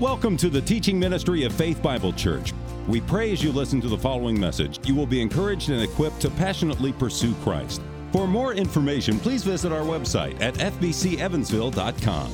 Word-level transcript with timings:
Welcome 0.00 0.38
to 0.38 0.48
the 0.48 0.62
teaching 0.62 0.98
ministry 0.98 1.44
of 1.44 1.52
Faith 1.52 1.82
Bible 1.82 2.14
Church. 2.14 2.54
We 2.88 3.02
pray 3.02 3.32
as 3.32 3.44
you 3.44 3.52
listen 3.52 3.82
to 3.82 3.88
the 3.88 3.98
following 3.98 4.40
message, 4.40 4.80
you 4.88 4.94
will 4.94 5.04
be 5.04 5.20
encouraged 5.20 5.68
and 5.68 5.82
equipped 5.82 6.20
to 6.20 6.30
passionately 6.30 6.90
pursue 6.94 7.34
Christ. 7.42 7.82
For 8.10 8.26
more 8.26 8.54
information, 8.54 9.18
please 9.20 9.44
visit 9.44 9.72
our 9.72 9.82
website 9.82 10.40
at 10.40 10.54
fbcevansville.com. 10.54 12.30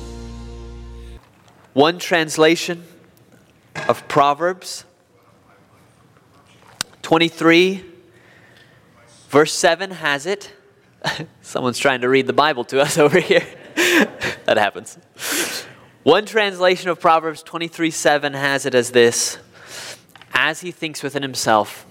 One 1.73 1.99
translation 1.99 2.85
of 3.89 4.07
Proverbs 4.07 4.85
23, 7.03 7.85
verse 9.29 9.53
7 9.53 9.91
has 9.91 10.25
it. 10.27 10.55
Someone's 11.43 11.81
trying 11.81 12.03
to 12.03 12.09
read 12.09 12.29
the 12.29 12.33
Bible 12.33 12.63
to 12.67 12.81
us 12.81 12.97
over 12.99 13.19
here. 13.19 13.45
that 13.75 14.57
happens. 14.57 14.99
One 16.07 16.25
translation 16.25 16.89
of 16.89 17.01
Proverbs 17.01 17.43
23 17.43 17.91
7 17.91 18.33
has 18.35 18.65
it 18.65 18.77
as 18.77 18.93
this 18.93 19.39
As 20.33 20.61
he 20.61 20.71
thinks 20.71 21.03
within 21.03 21.21
himself, 21.21 21.85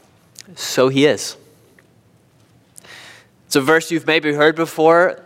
so 0.55 0.87
he 0.87 1.05
is. 1.05 1.35
It's 3.45 3.57
a 3.57 3.61
verse 3.61 3.91
you've 3.91 4.07
maybe 4.07 4.31
heard 4.31 4.55
before. 4.55 5.21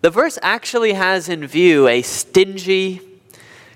The 0.00 0.10
verse 0.10 0.40
actually 0.42 0.94
has 0.94 1.28
in 1.28 1.46
view 1.46 1.86
a 1.86 2.02
stingy, 2.02 3.00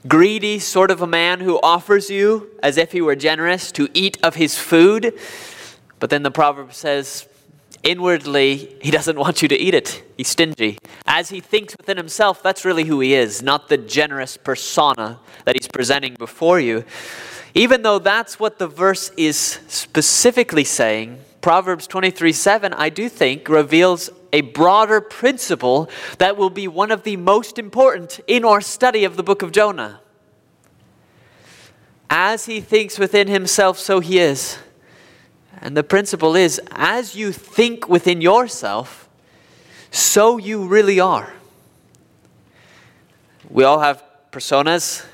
greedy 0.08 0.58
sort 0.58 0.90
of 0.90 1.00
a 1.00 1.06
man 1.06 1.38
who 1.38 1.60
offers 1.62 2.10
you, 2.10 2.50
as 2.60 2.76
if 2.76 2.90
he 2.90 3.00
were 3.00 3.14
generous, 3.14 3.70
to 3.70 3.88
eat 3.94 4.18
of 4.20 4.34
his 4.34 4.58
food. 4.58 5.16
But 6.00 6.10
then 6.10 6.24
the 6.24 6.32
proverb 6.32 6.72
says, 6.72 7.28
Inwardly, 7.82 8.76
he 8.82 8.90
doesn't 8.90 9.18
want 9.18 9.40
you 9.40 9.48
to 9.48 9.56
eat 9.56 9.74
it. 9.74 10.02
He's 10.16 10.28
stingy. 10.28 10.78
As 11.06 11.30
he 11.30 11.40
thinks 11.40 11.74
within 11.76 11.96
himself, 11.96 12.42
that's 12.42 12.64
really 12.64 12.84
who 12.84 13.00
he 13.00 13.14
is, 13.14 13.42
not 13.42 13.68
the 13.68 13.78
generous 13.78 14.36
persona 14.36 15.18
that 15.46 15.56
he's 15.56 15.68
presenting 15.68 16.14
before 16.14 16.60
you. 16.60 16.84
Even 17.54 17.82
though 17.82 17.98
that's 17.98 18.38
what 18.38 18.58
the 18.58 18.68
verse 18.68 19.10
is 19.16 19.36
specifically 19.66 20.64
saying, 20.64 21.20
Proverbs 21.40 21.86
23 21.86 22.32
7, 22.32 22.74
I 22.74 22.90
do 22.90 23.08
think, 23.08 23.48
reveals 23.48 24.10
a 24.32 24.42
broader 24.42 25.00
principle 25.00 25.88
that 26.18 26.36
will 26.36 26.50
be 26.50 26.68
one 26.68 26.90
of 26.90 27.02
the 27.02 27.16
most 27.16 27.58
important 27.58 28.20
in 28.26 28.44
our 28.44 28.60
study 28.60 29.04
of 29.04 29.16
the 29.16 29.22
book 29.22 29.42
of 29.42 29.52
Jonah. 29.52 30.00
As 32.10 32.46
he 32.46 32.60
thinks 32.60 32.98
within 32.98 33.26
himself, 33.26 33.78
so 33.78 34.00
he 34.00 34.18
is. 34.18 34.58
And 35.58 35.76
the 35.76 35.82
principle 35.82 36.36
is 36.36 36.60
as 36.70 37.14
you 37.14 37.32
think 37.32 37.88
within 37.88 38.20
yourself, 38.20 39.08
so 39.90 40.38
you 40.38 40.66
really 40.66 41.00
are. 41.00 41.32
We 43.48 43.64
all 43.64 43.80
have 43.80 44.02
personas, 44.30 45.04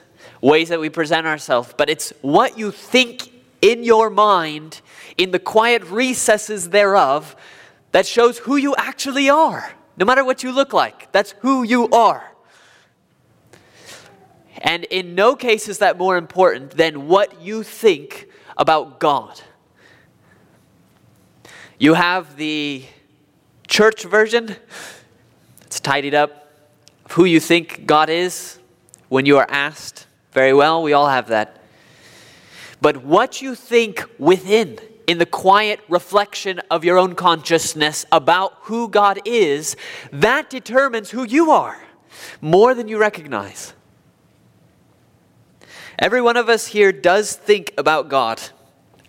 ways 0.41 0.69
that 0.69 0.79
we 0.79 0.91
present 0.91 1.27
ourselves, 1.27 1.75
but 1.77 1.89
it's 1.89 2.12
what 2.20 2.59
you 2.59 2.70
think 2.70 3.33
in 3.62 3.83
your 3.83 4.11
mind, 4.11 4.83
in 5.17 5.31
the 5.31 5.39
quiet 5.39 5.83
recesses 5.84 6.69
thereof, 6.69 7.34
that 7.92 8.07
shows 8.07 8.39
who 8.39 8.57
you 8.57 8.75
actually 8.77 9.31
are. 9.31 9.73
No 9.97 10.05
matter 10.05 10.23
what 10.25 10.42
you 10.42 10.53
look 10.53 10.75
like, 10.75 11.11
that's 11.12 11.33
who 11.41 11.62
you 11.62 11.89
are. 11.89 12.31
And 14.59 14.84
in 14.84 15.14
no 15.14 15.34
case 15.34 15.69
is 15.69 15.79
that 15.79 15.97
more 15.97 16.17
important 16.17 16.73
than 16.73 17.09
what 17.09 17.41
you 17.41 17.62
think 17.62 18.29
about 18.59 19.01
God. 19.01 19.41
You 21.78 21.92
have 21.92 22.36
the 22.36 22.84
church 23.69 24.05
version. 24.05 24.56
It's 25.66 25.78
tidied 25.78 26.14
up 26.14 26.50
of 27.05 27.12
who 27.12 27.27
you 27.27 27.38
think 27.38 27.84
God 27.84 28.08
is 28.08 28.58
when 29.10 29.27
you 29.27 29.36
are 29.36 29.46
asked. 29.50 30.06
Very 30.33 30.55
well, 30.55 30.83
we 30.83 30.94
all 30.94 31.08
have 31.08 31.28
that. 31.28 31.60
But 32.80 33.05
what 33.05 33.42
you 33.42 33.55
think 33.55 34.05
within, 34.18 34.78
in 35.06 35.18
the 35.18 35.27
quiet 35.27 35.80
reflection 35.86 36.60
of 36.70 36.83
your 36.83 36.96
own 36.96 37.14
consciousness 37.14 38.06
about 38.11 38.55
who 38.62 38.89
God 38.89 39.20
is, 39.27 39.77
that 40.11 40.48
determines 40.48 41.11
who 41.11 41.24
you 41.24 41.51
are 41.51 41.78
more 42.40 42.74
than 42.74 42.89
you 42.89 42.96
recognize. 42.96 43.74
Every 45.98 46.22
one 46.22 46.39
of 46.39 46.48
us 46.48 46.68
here 46.68 46.90
does 46.90 47.34
think 47.34 47.74
about 47.77 48.08
God. 48.08 48.40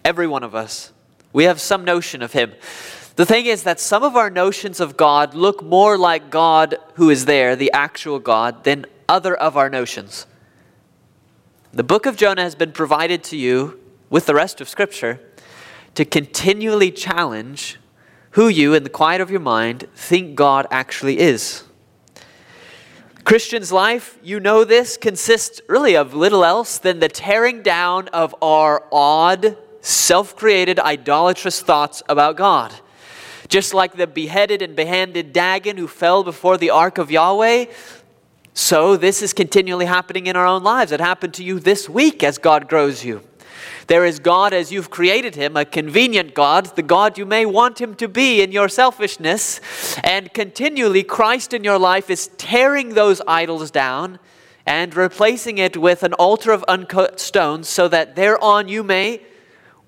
Every 0.03 0.28
one 0.28 0.44
of 0.44 0.53
us. 0.53 0.92
We 1.34 1.46
have 1.46 1.60
some 1.60 1.84
notion 1.84 2.22
of 2.22 2.34
Him. 2.34 2.54
The 3.16 3.26
thing 3.26 3.48
is 3.48 3.64
that 3.64 3.80
some 3.80 4.04
of 4.04 4.16
our 4.16 4.30
notions 4.30 4.80
of 4.80 4.96
God 4.96 5.34
look 5.34 5.64
more 5.64 5.98
like 5.98 6.30
God 6.30 6.78
who 6.96 7.10
is 7.10 7.26
there, 7.26 7.56
the 7.56 7.72
actual 7.72 8.20
God, 8.20 8.64
than 8.64 8.86
other 9.10 9.36
of 9.36 9.58
our 9.58 9.70
notions. 9.70 10.28
The 11.74 11.84
book 11.84 12.06
of 12.06 12.16
Jonah 12.16 12.44
has 12.44 12.56
been 12.56 12.72
provided 12.72 13.24
to 13.26 13.38
you 13.38 13.80
with 14.10 14.26
the 14.26 14.36
rest 14.36 14.62
of 14.62 14.70
Scripture 14.70 15.20
to 15.96 16.06
continually 16.06 16.92
challenge 16.92 17.80
who 18.32 18.48
you, 18.48 18.76
in 18.76 18.84
the 18.84 18.90
quiet 18.90 19.20
of 19.20 19.32
your 19.32 19.40
mind, 19.40 19.88
think 19.96 20.36
God 20.36 20.68
actually 20.70 21.20
is. 21.20 21.64
Christian's 23.24 23.72
life, 23.72 24.18
you 24.24 24.40
know 24.40 24.64
this, 24.64 24.96
consists 24.96 25.60
really 25.68 25.98
of 25.98 26.14
little 26.14 26.46
else 26.46 26.78
than 26.78 27.00
the 27.00 27.10
tearing 27.10 27.64
down 27.64 28.08
of 28.10 28.36
our 28.42 28.84
odd, 28.92 29.58
self 29.88 30.36
created, 30.36 30.80
idolatrous 30.80 31.62
thoughts 31.62 32.03
about 32.09 32.36
God. 32.36 32.74
Just 33.48 33.74
like 33.74 33.96
the 33.96 34.08
beheaded 34.08 34.62
and 34.62 34.75
behanded 34.75 35.31
Dagon 35.31 35.78
who 35.78 35.88
fell 35.88 36.24
before 36.24 36.58
the 36.58 36.70
ark 36.70 36.98
of 36.98 37.09
Yahweh, 37.09 37.66
so 38.53 38.98
this 38.98 39.22
is 39.22 39.34
continually 39.34 39.86
happening 39.86 40.25
in 40.25 40.36
our 40.36 40.46
own 40.46 40.64
lives. 40.64 40.92
It 40.92 41.00
happened 41.00 41.36
to 41.36 41.44
you 41.44 41.59
this 41.59 41.88
week 41.88 42.24
as 42.24 42.38
God 42.38 42.68
grows 42.68 43.06
you. 43.06 43.22
There 43.86 44.03
is 44.03 44.20
God 44.20 44.52
as 44.52 44.72
you've 44.72 44.90
created 44.90 45.36
him, 45.36 45.56
a 45.56 45.64
convenient 45.64 46.34
God, 46.34 46.75
the 46.75 46.84
God 46.84 47.18
you 47.18 47.25
may 47.25 47.46
want 47.46 47.80
him 47.80 47.96
to 47.96 48.08
be 48.08 48.42
in 48.42 48.52
your 48.52 48.68
selfishness. 48.68 49.62
And 50.04 50.34
continually, 50.34 51.04
Christ 51.04 51.54
in 51.54 51.64
your 51.64 51.78
life 51.78 52.09
is 52.09 52.30
tearing 52.38 52.96
those 52.96 53.22
idols 53.28 53.72
down 53.72 54.19
and 54.66 54.94
replacing 54.96 55.59
it 55.59 55.78
with 55.78 56.04
an 56.04 56.14
altar 56.14 56.52
of 56.52 56.66
uncut 56.68 57.19
stones 57.19 57.69
so 57.69 57.88
that 57.88 58.16
thereon 58.16 58.68
you 58.68 58.84
may 58.84 59.22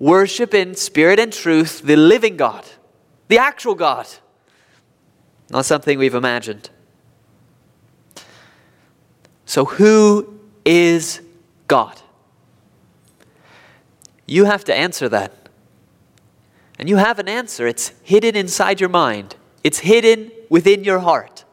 worship 0.00 0.54
in 0.54 0.74
spirit 0.74 1.20
and 1.20 1.32
truth 1.32 1.82
the 1.82 1.96
living 1.96 2.36
God, 2.36 2.64
the 3.28 3.38
actual 3.38 3.76
God, 3.76 4.08
not 5.50 5.64
something 5.64 5.98
we've 5.98 6.14
imagined. 6.14 6.70
So, 9.44 9.64
who 9.64 10.40
is 10.64 11.20
God? 11.68 12.00
You 14.26 14.44
have 14.46 14.64
to 14.64 14.74
answer 14.74 15.08
that. 15.08 15.32
And 16.78 16.88
you 16.88 16.96
have 16.96 17.18
an 17.18 17.28
answer. 17.28 17.66
It's 17.66 17.92
hidden 18.02 18.36
inside 18.36 18.80
your 18.80 18.88
mind, 18.88 19.36
it's 19.62 19.80
hidden 19.80 20.32
within 20.48 20.82
your 20.82 21.00
heart. 21.00 21.44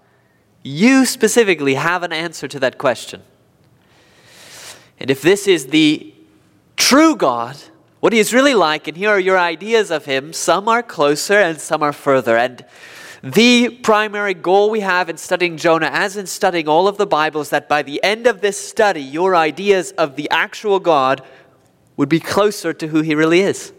You 0.63 1.05
specifically 1.05 1.75
have 1.75 2.03
an 2.03 2.11
answer 2.11 2.47
to 2.47 2.59
that 2.59 2.77
question. 2.77 3.21
And 4.99 5.09
if 5.09 5.21
this 5.21 5.47
is 5.47 5.67
the 5.67 6.13
true 6.75 7.15
God, 7.15 7.57
what 7.99 8.13
he 8.13 8.19
is 8.19 8.33
really 8.33 8.53
like, 8.53 8.87
and 8.87 8.95
here 8.95 9.09
are 9.09 9.19
your 9.19 9.39
ideas 9.39 9.91
of 9.91 10.05
him. 10.05 10.33
Some 10.33 10.67
are 10.67 10.83
closer 10.83 11.35
and 11.35 11.59
some 11.59 11.81
are 11.81 11.93
further. 11.93 12.37
And 12.37 12.63
the 13.23 13.69
primary 13.69 14.35
goal 14.35 14.69
we 14.69 14.81
have 14.81 15.09
in 15.09 15.17
studying 15.17 15.57
Jonah, 15.57 15.89
as 15.91 16.15
in 16.15 16.27
studying 16.27 16.67
all 16.67 16.87
of 16.87 16.97
the 16.97 17.07
Bible, 17.07 17.41
is 17.41 17.49
that 17.49 17.67
by 17.67 17.81
the 17.81 18.01
end 18.03 18.27
of 18.27 18.41
this 18.41 18.57
study, 18.57 19.01
your 19.01 19.35
ideas 19.35 19.91
of 19.93 20.15
the 20.15 20.29
actual 20.29 20.79
God 20.79 21.23
would 21.95 22.09
be 22.09 22.19
closer 22.19 22.73
to 22.73 22.87
who 22.87 23.01
he 23.01 23.15
really 23.15 23.41
is. 23.41 23.73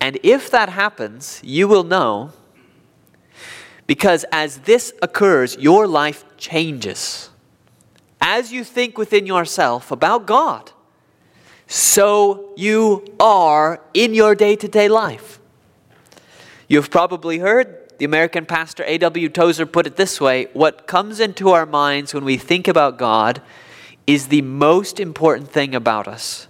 And 0.00 0.18
if 0.22 0.50
that 0.50 0.68
happens, 0.68 1.40
you 1.44 1.68
will 1.68 1.84
know 1.84 2.32
because 3.86 4.24
as 4.30 4.58
this 4.58 4.92
occurs, 5.00 5.56
your 5.58 5.86
life 5.86 6.24
changes. 6.36 7.30
As 8.20 8.52
you 8.52 8.62
think 8.62 8.98
within 8.98 9.26
yourself 9.26 9.90
about 9.90 10.26
God, 10.26 10.72
so 11.68 12.52
you 12.56 13.04
are 13.20 13.80
in 13.92 14.14
your 14.14 14.34
day 14.34 14.56
to 14.56 14.66
day 14.66 14.88
life. 14.88 15.38
You've 16.66 16.90
probably 16.90 17.38
heard 17.38 17.92
the 17.98 18.06
American 18.06 18.46
pastor 18.46 18.84
A.W. 18.86 19.28
Tozer 19.28 19.66
put 19.66 19.86
it 19.86 19.96
this 19.96 20.20
way 20.20 20.48
what 20.54 20.86
comes 20.86 21.20
into 21.20 21.50
our 21.50 21.66
minds 21.66 22.14
when 22.14 22.24
we 22.24 22.38
think 22.38 22.68
about 22.68 22.98
God 22.98 23.42
is 24.06 24.28
the 24.28 24.42
most 24.42 24.98
important 24.98 25.50
thing 25.50 25.74
about 25.74 26.08
us. 26.08 26.48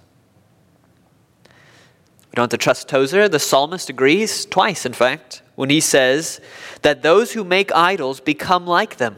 We 1.45 2.35
don't 2.35 2.43
have 2.43 2.49
to 2.51 2.57
trust 2.57 2.87
Tozer. 2.87 3.27
The 3.27 3.39
psalmist 3.39 3.89
agrees, 3.89 4.45
twice 4.45 4.85
in 4.85 4.93
fact, 4.93 5.41
when 5.55 5.69
he 5.69 5.81
says 5.81 6.39
that 6.83 7.01
those 7.01 7.33
who 7.33 7.43
make 7.43 7.73
idols 7.73 8.21
become 8.21 8.65
like 8.65 8.95
them. 8.95 9.17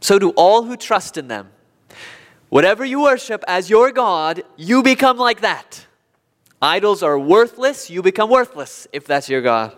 So 0.00 0.18
do 0.18 0.30
all 0.30 0.62
who 0.62 0.76
trust 0.76 1.18
in 1.18 1.28
them. 1.28 1.50
Whatever 2.50 2.84
you 2.84 3.00
worship 3.00 3.42
as 3.48 3.70
your 3.70 3.92
God, 3.92 4.42
you 4.56 4.82
become 4.82 5.16
like 5.16 5.40
that. 5.40 5.86
Idols 6.60 7.02
are 7.02 7.18
worthless, 7.18 7.88
you 7.88 8.02
become 8.02 8.28
worthless 8.28 8.86
if 8.92 9.06
that's 9.06 9.28
your 9.28 9.40
God. 9.40 9.74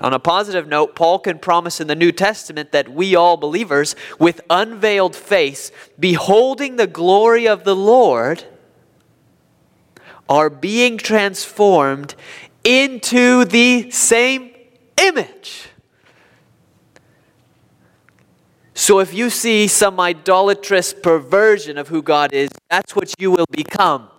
On 0.00 0.12
a 0.12 0.18
positive 0.18 0.66
note, 0.66 0.96
Paul 0.96 1.20
can 1.20 1.38
promise 1.38 1.80
in 1.80 1.86
the 1.86 1.94
New 1.94 2.10
Testament 2.10 2.72
that 2.72 2.88
we 2.88 3.14
all 3.14 3.36
believers, 3.36 3.94
with 4.18 4.40
unveiled 4.50 5.14
face, 5.14 5.70
beholding 5.98 6.76
the 6.76 6.86
glory 6.86 7.46
of 7.46 7.64
the 7.64 7.76
Lord, 7.76 8.44
are 10.28 10.50
being 10.50 10.98
transformed 10.98 12.16
into 12.64 13.44
the 13.44 13.90
same 13.90 14.50
image. 15.00 15.63
So 18.84 18.98
if 18.98 19.14
you 19.14 19.30
see 19.30 19.66
some 19.66 19.98
idolatrous 19.98 20.92
perversion 20.92 21.78
of 21.78 21.88
who 21.88 22.02
God 22.02 22.34
is, 22.34 22.50
that's 22.68 22.94
what 22.94 23.14
you 23.18 23.30
will 23.30 23.46
become. 23.50 24.10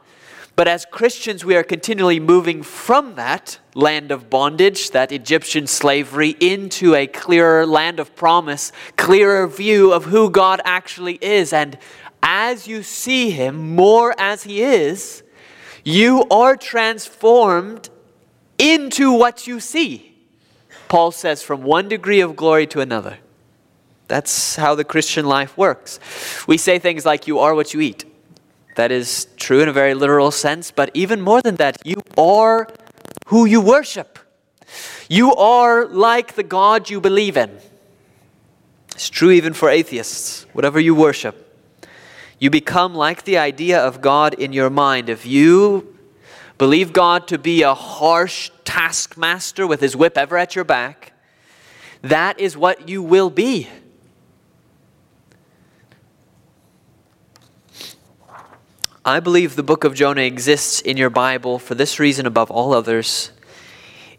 But 0.55 0.67
as 0.67 0.87
Christians, 0.89 1.45
we 1.45 1.55
are 1.55 1.61
continually 1.61 2.19
moving 2.19 2.63
from 2.63 3.13
that 3.13 3.59
land 3.75 4.09
of 4.09 4.27
bondage, 4.27 4.89
that 4.89 5.11
Egyptian 5.11 5.67
slavery, 5.67 6.35
into 6.39 6.95
a 6.95 7.05
clearer 7.05 7.67
land 7.67 7.99
of 7.99 8.15
promise, 8.15 8.71
clearer 8.97 9.45
view 9.45 9.93
of 9.93 10.05
who 10.05 10.31
God 10.31 10.61
actually 10.65 11.19
is. 11.21 11.53
And 11.53 11.77
as 12.23 12.67
you 12.67 12.81
see 12.81 13.29
Him 13.29 13.75
more 13.75 14.15
as 14.17 14.45
He 14.45 14.63
is, 14.63 15.21
you 15.83 16.25
are 16.31 16.57
transformed 16.57 17.91
into 18.57 19.11
what 19.11 19.45
you 19.45 19.59
see. 19.59 20.15
Paul 20.87 21.11
says, 21.11 21.43
from 21.43 21.61
one 21.61 21.87
degree 21.87 22.21
of 22.21 22.35
glory 22.35 22.65
to 22.65 22.81
another. 22.81 23.19
That's 24.07 24.55
how 24.55 24.75
the 24.75 24.83
Christian 24.83 25.25
life 25.25 25.57
works. 25.57 25.99
We 26.47 26.57
say 26.57 26.79
things 26.79 27.05
like, 27.05 27.27
You 27.27 27.39
are 27.39 27.55
what 27.55 27.73
you 27.73 27.81
eat. 27.81 28.05
That 28.75 28.91
is 28.91 29.27
true 29.37 29.61
in 29.61 29.69
a 29.69 29.73
very 29.73 29.93
literal 29.93 30.31
sense, 30.31 30.69
but 30.69 30.91
even 30.93 31.21
more 31.21 31.41
than 31.41 31.55
that, 31.55 31.77
you 31.85 32.01
are 32.17 32.67
who 33.27 33.45
you 33.45 33.61
worship. 33.61 34.19
You 35.07 35.33
are 35.35 35.85
like 35.85 36.35
the 36.35 36.43
God 36.43 36.89
you 36.89 36.99
believe 36.99 37.37
in. 37.37 37.57
It's 38.93 39.09
true 39.09 39.31
even 39.31 39.53
for 39.53 39.69
atheists, 39.69 40.45
whatever 40.53 40.79
you 40.79 40.93
worship. 40.93 41.41
You 42.39 42.49
become 42.49 42.93
like 42.93 43.23
the 43.23 43.37
idea 43.37 43.79
of 43.79 44.01
God 44.01 44.33
in 44.33 44.51
your 44.51 44.69
mind. 44.69 45.09
If 45.09 45.25
you 45.25 45.95
believe 46.57 46.91
God 46.91 47.27
to 47.29 47.37
be 47.37 47.61
a 47.61 47.73
harsh 47.73 48.51
taskmaster 48.65 49.65
with 49.65 49.79
his 49.79 49.95
whip 49.95 50.17
ever 50.17 50.37
at 50.37 50.55
your 50.55 50.65
back, 50.65 51.13
that 52.01 52.39
is 52.39 52.57
what 52.57 52.89
you 52.89 53.01
will 53.01 53.29
be. 53.29 53.69
I 59.07 59.19
believe 59.19 59.55
the 59.55 59.61
book 59.61 59.83
of 59.83 59.93
Jonah 59.93 60.21
exists 60.21 60.81
in 60.81 60.97
your 60.97 61.11
Bible 61.11 61.59
for 61.59 61.75
this 61.75 61.99
reason 61.99 62.25
above 62.25 62.49
all 62.49 62.73
others 62.73 63.31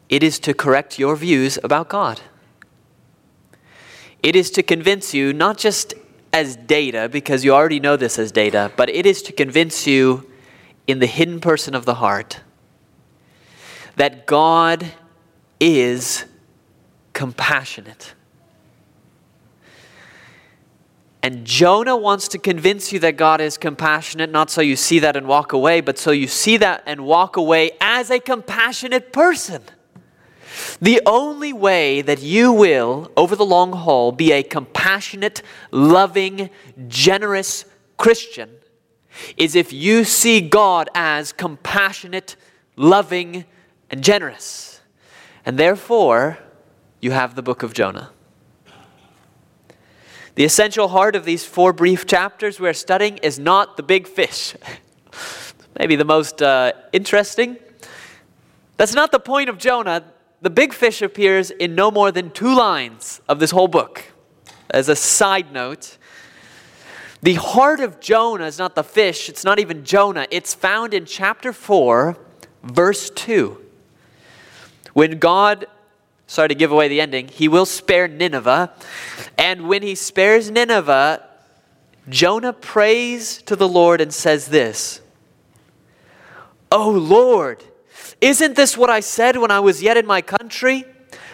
it 0.09 0.23
is 0.23 0.39
to 0.39 0.55
correct 0.55 0.97
your 0.97 1.17
views 1.17 1.59
about 1.65 1.89
God. 1.89 2.21
It 4.23 4.37
is 4.37 4.53
to 4.53 4.63
convince 4.63 5.13
you, 5.13 5.33
not 5.33 5.59
just 5.59 5.95
as 6.33 6.55
data, 6.55 7.09
because 7.11 7.45
you 7.45 7.53
already 7.53 7.81
know 7.81 7.97
this 7.97 8.17
as 8.17 8.31
data, 8.31 8.71
but 8.77 8.89
it 8.89 9.07
is 9.07 9.23
to 9.23 9.33
convince 9.33 9.89
you 9.89 10.31
in 10.87 11.01
the 11.01 11.07
hidden 11.07 11.41
person 11.41 11.75
of 11.75 11.85
the 11.85 11.95
heart 11.95 12.39
that 13.97 14.27
God 14.27 14.93
is 15.59 16.25
compassionate. 17.13 18.15
And 21.27 21.45
Jonah 21.45 21.97
wants 21.97 22.29
to 22.29 22.39
convince 22.39 22.93
you 22.93 23.01
that 23.01 23.17
God 23.17 23.41
is 23.41 23.59
compassionate, 23.59 24.31
not 24.31 24.49
so 24.49 24.61
you 24.61 24.77
see 24.77 25.01
that 25.01 25.17
and 25.17 25.27
walk 25.27 25.53
away, 25.53 25.81
but 25.81 25.99
so 25.99 26.13
you 26.13 26.29
see 26.29 26.57
that 26.59 26.85
and 26.87 27.05
walk 27.05 27.37
away 27.37 27.73
as 27.81 28.13
a 28.13 28.21
compassionate 28.21 29.13
person. 29.13 29.61
The 30.81 31.03
only 31.05 31.53
way 31.53 32.01
that 32.01 32.23
you 32.23 32.53
will, 32.53 33.11
over 33.17 33.35
the 33.35 33.45
long 33.45 33.73
haul, 33.73 34.13
be 34.13 34.31
a 34.31 34.45
compassionate, 34.45 35.43
loving, 35.73 36.49
generous 36.87 37.65
Christian 37.97 38.49
is 39.37 39.57
if 39.57 39.73
you 39.73 40.05
see 40.05 40.41
God 40.41 40.89
as 40.95 41.33
compassionate, 41.33 42.37
loving, 42.77 43.47
and 43.91 44.01
generous. 44.01 44.81
And 45.45 45.59
therefore, 45.59 46.39
you 47.01 47.11
have 47.11 47.35
the 47.35 47.43
book 47.43 47.65
of 47.65 47.75
Jonah. 47.75 48.13
The 50.37 50.45
essential 50.45 50.89
heart 50.89 51.17
of 51.17 51.25
these 51.25 51.47
four 51.47 51.73
brief 51.73 52.07
chapters 52.07 52.61
we're 52.61 52.75
studying 52.75 53.17
is 53.19 53.39
not 53.39 53.79
the 53.79 53.83
big 53.83 54.07
fish. 54.07 54.55
Maybe 55.79 55.97
the 55.97 56.05
most 56.05 56.43
uh, 56.43 56.73
interesting. 56.93 57.57
That's 58.77 58.93
not 58.93 59.13
the 59.13 59.19
point 59.19 59.49
of 59.49 59.57
Jonah. 59.57 60.05
The 60.43 60.51
big 60.51 60.75
fish 60.75 61.01
appears 61.01 61.51
in 61.51 61.75
no 61.75 61.91
more 61.91 62.13
than 62.13 62.31
two 62.31 62.55
lines 62.55 63.23
of 63.31 63.41
this 63.41 63.51
whole 63.51 63.67
book. 63.67 64.13
As 64.69 64.91
a 64.91 64.97
side 64.97 65.53
note, 65.55 65.97
the 67.23 67.35
heart 67.35 67.81
of 67.81 67.99
Jonah 67.99 68.45
is 68.45 68.59
not 68.59 68.75
the 68.75 68.85
fish, 68.85 69.31
it's 69.31 69.43
not 69.43 69.59
even 69.59 69.87
Jonah. 69.87 70.27
It's 70.31 70.53
found 70.53 70.93
in 70.93 71.07
chapter 71.07 71.51
4, 71.51 72.15
verse 72.63 73.09
2. 73.09 73.59
When 74.93 75.19
God 75.19 75.65
sorry 76.27 76.49
to 76.49 76.55
give 76.55 76.73
away 76.73 76.89
the 76.89 77.01
ending, 77.01 77.29
he 77.29 77.49
will 77.49 77.67
spare 77.67 78.09
Nineveh. 78.09 78.73
And 79.39 79.69
when 79.69 79.83
he 79.83 79.95
spares 79.95 80.51
Nineveh, 80.51 81.23
Jonah 82.09 82.53
prays 82.53 83.43
to 83.43 83.57
the 83.57 83.69
Lord 83.69 84.01
and 84.01 84.13
says 84.13 84.47
this 84.47 85.01
Oh 86.71 86.91
Lord, 86.91 87.65
isn't 88.21 88.57
this 88.57 88.77
what 88.77 88.91
I 88.91 89.01
said 89.01 89.37
when 89.37 89.51
I 89.51 89.61
was 89.61 89.83
yet 89.83 89.97
in 89.97 90.07
my 90.07 90.23
country? 90.23 90.85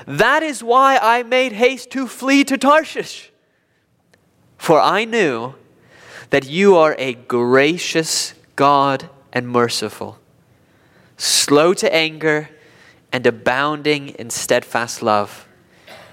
That 0.06 0.42
is 0.42 0.62
why 0.62 0.98
I 1.00 1.22
made 1.22 1.52
haste 1.52 1.90
to 1.92 2.06
flee 2.06 2.44
to 2.44 2.58
Tarshish. 2.58 3.30
For 4.58 4.80
I 4.80 5.04
knew 5.04 5.54
that 6.30 6.48
you 6.48 6.76
are 6.76 6.96
a 6.98 7.14
gracious 7.14 8.34
God 8.56 9.08
and 9.32 9.48
merciful, 9.48 10.18
slow 11.16 11.74
to 11.74 11.94
anger 11.94 12.48
and 13.12 13.26
abounding 13.26 14.08
in 14.10 14.30
steadfast 14.30 15.02
love, 15.02 15.46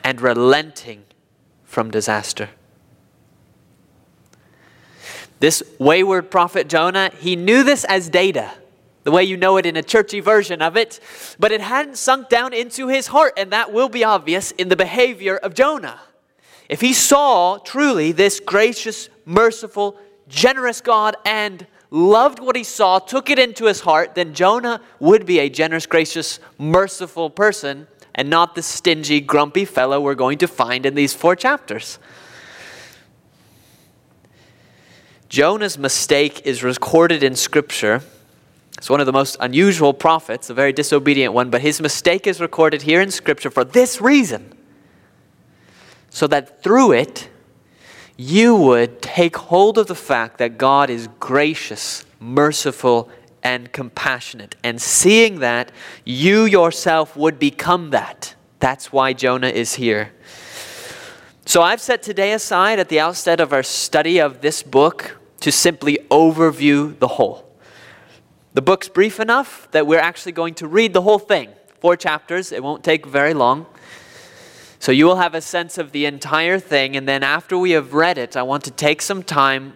and 0.04 0.22
relenting 0.22 1.04
from 1.64 1.90
disaster. 1.90 2.50
This 5.40 5.64
wayward 5.80 6.30
prophet 6.30 6.68
Jonah, 6.68 7.12
he 7.18 7.36
knew 7.36 7.64
this 7.64 7.86
as 7.86 8.10
data, 8.10 8.52
the 9.04 9.12
way 9.12 9.24
you 9.24 9.38
know 9.38 9.56
it 9.58 9.66
in 9.66 9.78
a 9.78 9.84
churchy 9.84 10.20
version 10.20 10.62
of 10.62 10.76
it, 10.76 11.00
but 11.40 11.52
it 11.52 11.62
hadn't 11.62 11.98
sunk 11.98 12.28
down 12.28 12.54
into 12.54 12.90
his 12.90 13.08
heart, 13.08 13.34
and 13.38 13.52
that 13.52 13.72
will 13.72 13.90
be 13.90 14.04
obvious 14.04 14.52
in 14.52 14.68
the 14.68 14.76
behavior 14.76 15.38
of 15.38 15.54
Jonah. 15.54 16.02
If 16.68 16.82
he 16.82 16.94
saw 16.94 17.58
truly 17.58 18.12
this 18.12 18.40
gracious, 18.40 19.10
merciful, 19.26 19.98
generous 20.28 20.82
God 20.82 21.16
and 21.26 21.66
loved 21.92 22.40
what 22.40 22.56
he 22.56 22.64
saw, 22.64 23.00
took 23.00 23.30
it 23.30 23.40
into 23.40 23.66
his 23.66 23.82
heart, 23.82 24.16
then 24.16 24.34
Jonah 24.34 24.82
would 25.00 25.26
be 25.26 25.40
a 25.40 25.50
generous, 25.50 25.86
gracious, 25.86 26.40
merciful 26.58 27.30
person 27.30 27.88
and 28.16 28.30
not 28.30 28.56
the 28.56 28.62
stingy, 28.62 29.22
grumpy 29.22 29.66
fellow 29.66 30.02
we're 30.02 30.16
going 30.16 30.38
to 30.40 30.48
find 30.48 30.86
in 30.86 30.96
these 30.96 31.14
four 31.14 31.36
chapters. 31.36 32.00
Jonah's 35.30 35.78
mistake 35.78 36.42
is 36.46 36.64
recorded 36.64 37.24
in 37.24 37.36
Scripture. 37.36 38.02
It's 38.78 38.90
one 38.90 39.00
of 39.00 39.06
the 39.06 39.14
most 39.14 39.38
unusual 39.40 39.94
prophets, 39.94 40.50
a 40.50 40.54
very 40.54 40.74
disobedient 40.74 41.34
one, 41.34 41.50
but 41.50 41.62
his 41.62 41.80
mistake 41.80 42.26
is 42.26 42.42
recorded 42.42 42.82
here 42.82 43.00
in 43.00 43.12
Scripture 43.12 43.50
for 43.50 43.64
this 43.64 44.02
reason 44.02 44.54
so 46.10 46.26
that 46.28 46.64
through 46.64 46.94
it, 46.94 47.30
you 48.22 48.54
would 48.54 49.02
take 49.02 49.38
hold 49.38 49.78
of 49.78 49.88
the 49.88 49.96
fact 49.96 50.40
that 50.40 50.58
God 50.58 50.90
is 50.90 51.08
gracious, 51.22 52.06
merciful, 52.20 53.10
and 53.42 53.72
compassionate. 53.72 54.58
And 54.62 54.82
seeing 54.82 55.40
that, 55.40 55.72
you 56.04 56.44
yourself 56.44 57.16
would 57.16 57.40
become 57.40 57.92
that. 57.92 58.36
That's 58.60 58.92
why 58.92 59.14
Jonah 59.14 59.48
is 59.48 59.76
here. 59.76 60.12
So 61.46 61.62
I've 61.62 61.80
set 61.80 62.04
today 62.04 62.34
aside 62.34 62.78
at 62.78 62.90
the 62.90 63.00
outset 63.00 63.40
of 63.40 63.54
our 63.54 63.64
study 63.64 64.20
of 64.20 64.42
this 64.42 64.64
book 64.64 65.18
to 65.40 65.50
simply 65.50 65.98
overview 66.12 67.00
the 67.00 67.08
whole. 67.08 67.50
The 68.54 68.62
book's 68.62 68.90
brief 68.90 69.22
enough 69.22 69.72
that 69.72 69.88
we're 69.88 69.98
actually 69.98 70.34
going 70.34 70.56
to 70.56 70.68
read 70.68 70.92
the 70.92 71.04
whole 71.04 71.20
thing. 71.20 71.52
Four 71.80 71.96
chapters, 71.96 72.52
it 72.52 72.62
won't 72.64 72.84
take 72.84 73.06
very 73.06 73.34
long. 73.34 73.66
So 74.80 74.94
you 74.94 75.06
will 75.06 75.18
have 75.18 75.36
a 75.36 75.42
sense 75.42 75.78
of 75.78 75.92
the 75.92 76.06
entire 76.06 76.58
thing, 76.58 76.96
and 76.96 77.08
then 77.08 77.22
after 77.22 77.58
we 77.58 77.72
have 77.72 77.94
read 77.94 78.18
it, 78.18 78.38
I 78.38 78.44
want 78.44 78.64
to 78.64 78.72
take 78.72 79.02
some 79.02 79.24
time 79.24 79.74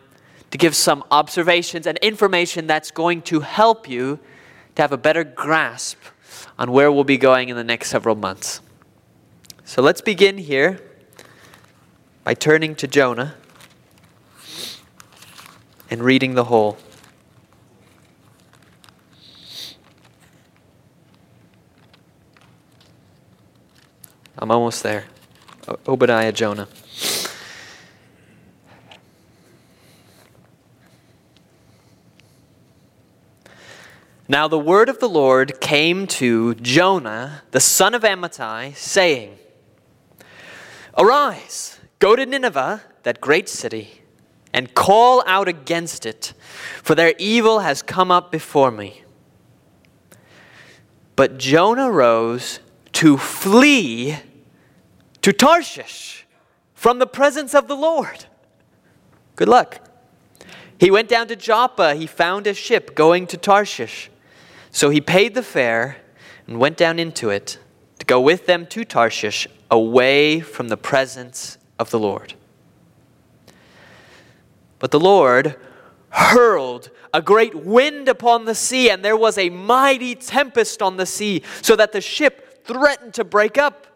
to 0.50 0.58
give 0.58 0.76
some 0.76 1.04
observations 1.12 1.86
and 1.86 1.98
information 1.98 2.68
that's 2.68 2.90
going 2.90 3.22
to 3.24 3.42
help 3.42 3.90
you 3.90 4.20
to 4.76 4.82
have 4.82 4.94
a 4.94 4.98
better 4.98 5.24
grasp 5.24 5.98
on 6.58 6.72
where 6.72 6.92
we'll 6.92 7.04
be 7.04 7.18
going 7.18 7.50
in 7.50 7.58
the 7.58 7.64
next 7.64 7.90
several 7.90 8.16
months. 8.16 8.62
So 9.66 9.82
let's 9.82 10.02
begin 10.02 10.38
here 10.38 10.80
by 12.24 12.34
turning 12.34 12.76
to 12.76 12.88
Jonah 12.88 13.36
and 15.90 16.02
reading 16.02 16.36
the 16.36 16.46
whole. 16.46 16.78
I'm 24.44 24.52
almost 24.52 24.84
there. 24.84 25.06
Obadiah, 25.88 26.34
Jonah. 26.34 26.68
Now 34.28 34.50
the 34.50 34.60
word 34.60 34.90
of 34.90 35.00
the 35.00 35.08
Lord 35.08 35.62
came 35.62 36.08
to 36.08 36.56
Jonah, 36.56 37.44
the 37.52 37.62
son 37.62 37.94
of 37.94 38.02
Amittai, 38.02 38.76
saying, 38.76 39.38
Arise, 40.98 41.80
go 42.00 42.18
to 42.18 42.26
Nineveh, 42.26 42.82
that 43.04 43.22
great 43.22 43.48
city, 43.48 44.02
and 44.52 44.74
call 44.74 45.24
out 45.26 45.48
against 45.48 46.06
it, 46.06 46.34
for 46.84 46.96
their 46.96 47.14
evil 47.18 47.60
has 47.60 47.82
come 47.82 48.12
up 48.12 48.30
before 48.30 48.72
me. 48.72 49.04
But 51.16 51.38
Jonah 51.38 51.90
rose 51.90 52.60
to 52.92 53.18
flee 53.18 54.18
to 55.24 55.34
Tarshish 55.34 56.26
from 56.76 57.00
the 57.00 57.08
presence 57.08 57.56
of 57.56 57.68
the 57.68 57.76
Lord. 57.76 58.26
Good 59.36 59.48
luck. 59.48 59.90
He 60.78 60.92
went 60.92 61.08
down 61.08 61.28
to 61.30 61.36
Joppa. 61.36 61.96
He 61.96 62.06
found 62.06 62.46
a 62.46 62.54
ship 62.54 62.94
going 62.94 63.26
to 63.28 63.38
Tarshish. 63.38 64.12
So 64.70 64.90
he 64.90 65.02
paid 65.02 65.34
the 65.34 65.42
fare 65.42 65.98
and 66.46 66.60
went 66.60 66.78
down 66.78 67.00
into 67.00 67.30
it 67.30 67.58
to 68.00 68.06
go 68.06 68.20
with 68.20 68.48
them 68.48 68.66
to 68.68 68.84
Tarshish, 68.84 69.48
away 69.72 70.42
from 70.42 70.68
the 70.68 70.76
presence 70.78 71.58
of 71.80 71.90
the 71.90 72.00
Lord. 72.00 72.34
But 74.80 74.92
the 74.92 75.00
Lord 75.00 75.56
hurled 76.10 76.90
a 77.14 77.22
great 77.22 77.56
wind 77.56 78.10
upon 78.10 78.44
the 78.44 78.56
sea, 78.56 78.90
and 78.90 79.06
there 79.06 79.16
was 79.16 79.38
a 79.38 79.50
mighty 79.50 80.16
tempest 80.16 80.82
on 80.82 80.98
the 80.98 81.06
sea, 81.06 81.44
so 81.62 81.78
that 81.78 81.94
the 81.94 82.02
ship 82.02 82.66
threatened 82.66 83.14
to 83.14 83.24
break 83.24 83.58
up. 83.58 83.88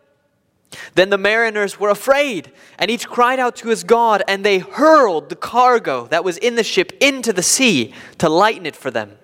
Then 0.96 1.10
the 1.10 1.18
mariners 1.18 1.80
were 1.80 1.90
afraid, 1.90 2.52
and 2.78 2.92
each 2.92 3.08
cried 3.08 3.40
out 3.40 3.56
to 3.58 3.70
his 3.70 3.84
God, 3.84 4.24
and 4.28 4.44
they 4.44 4.60
hurled 4.60 5.30
the 5.30 5.36
cargo 5.36 6.08
that 6.08 6.24
was 6.24 6.38
in 6.38 6.56
the 6.56 6.64
ship 6.64 6.92
into 7.00 7.32
the 7.32 7.44
sea 7.44 7.94
to 8.18 8.30
lighten 8.30 8.66
it 8.66 8.76
for 8.76 8.92
them. 8.92 9.18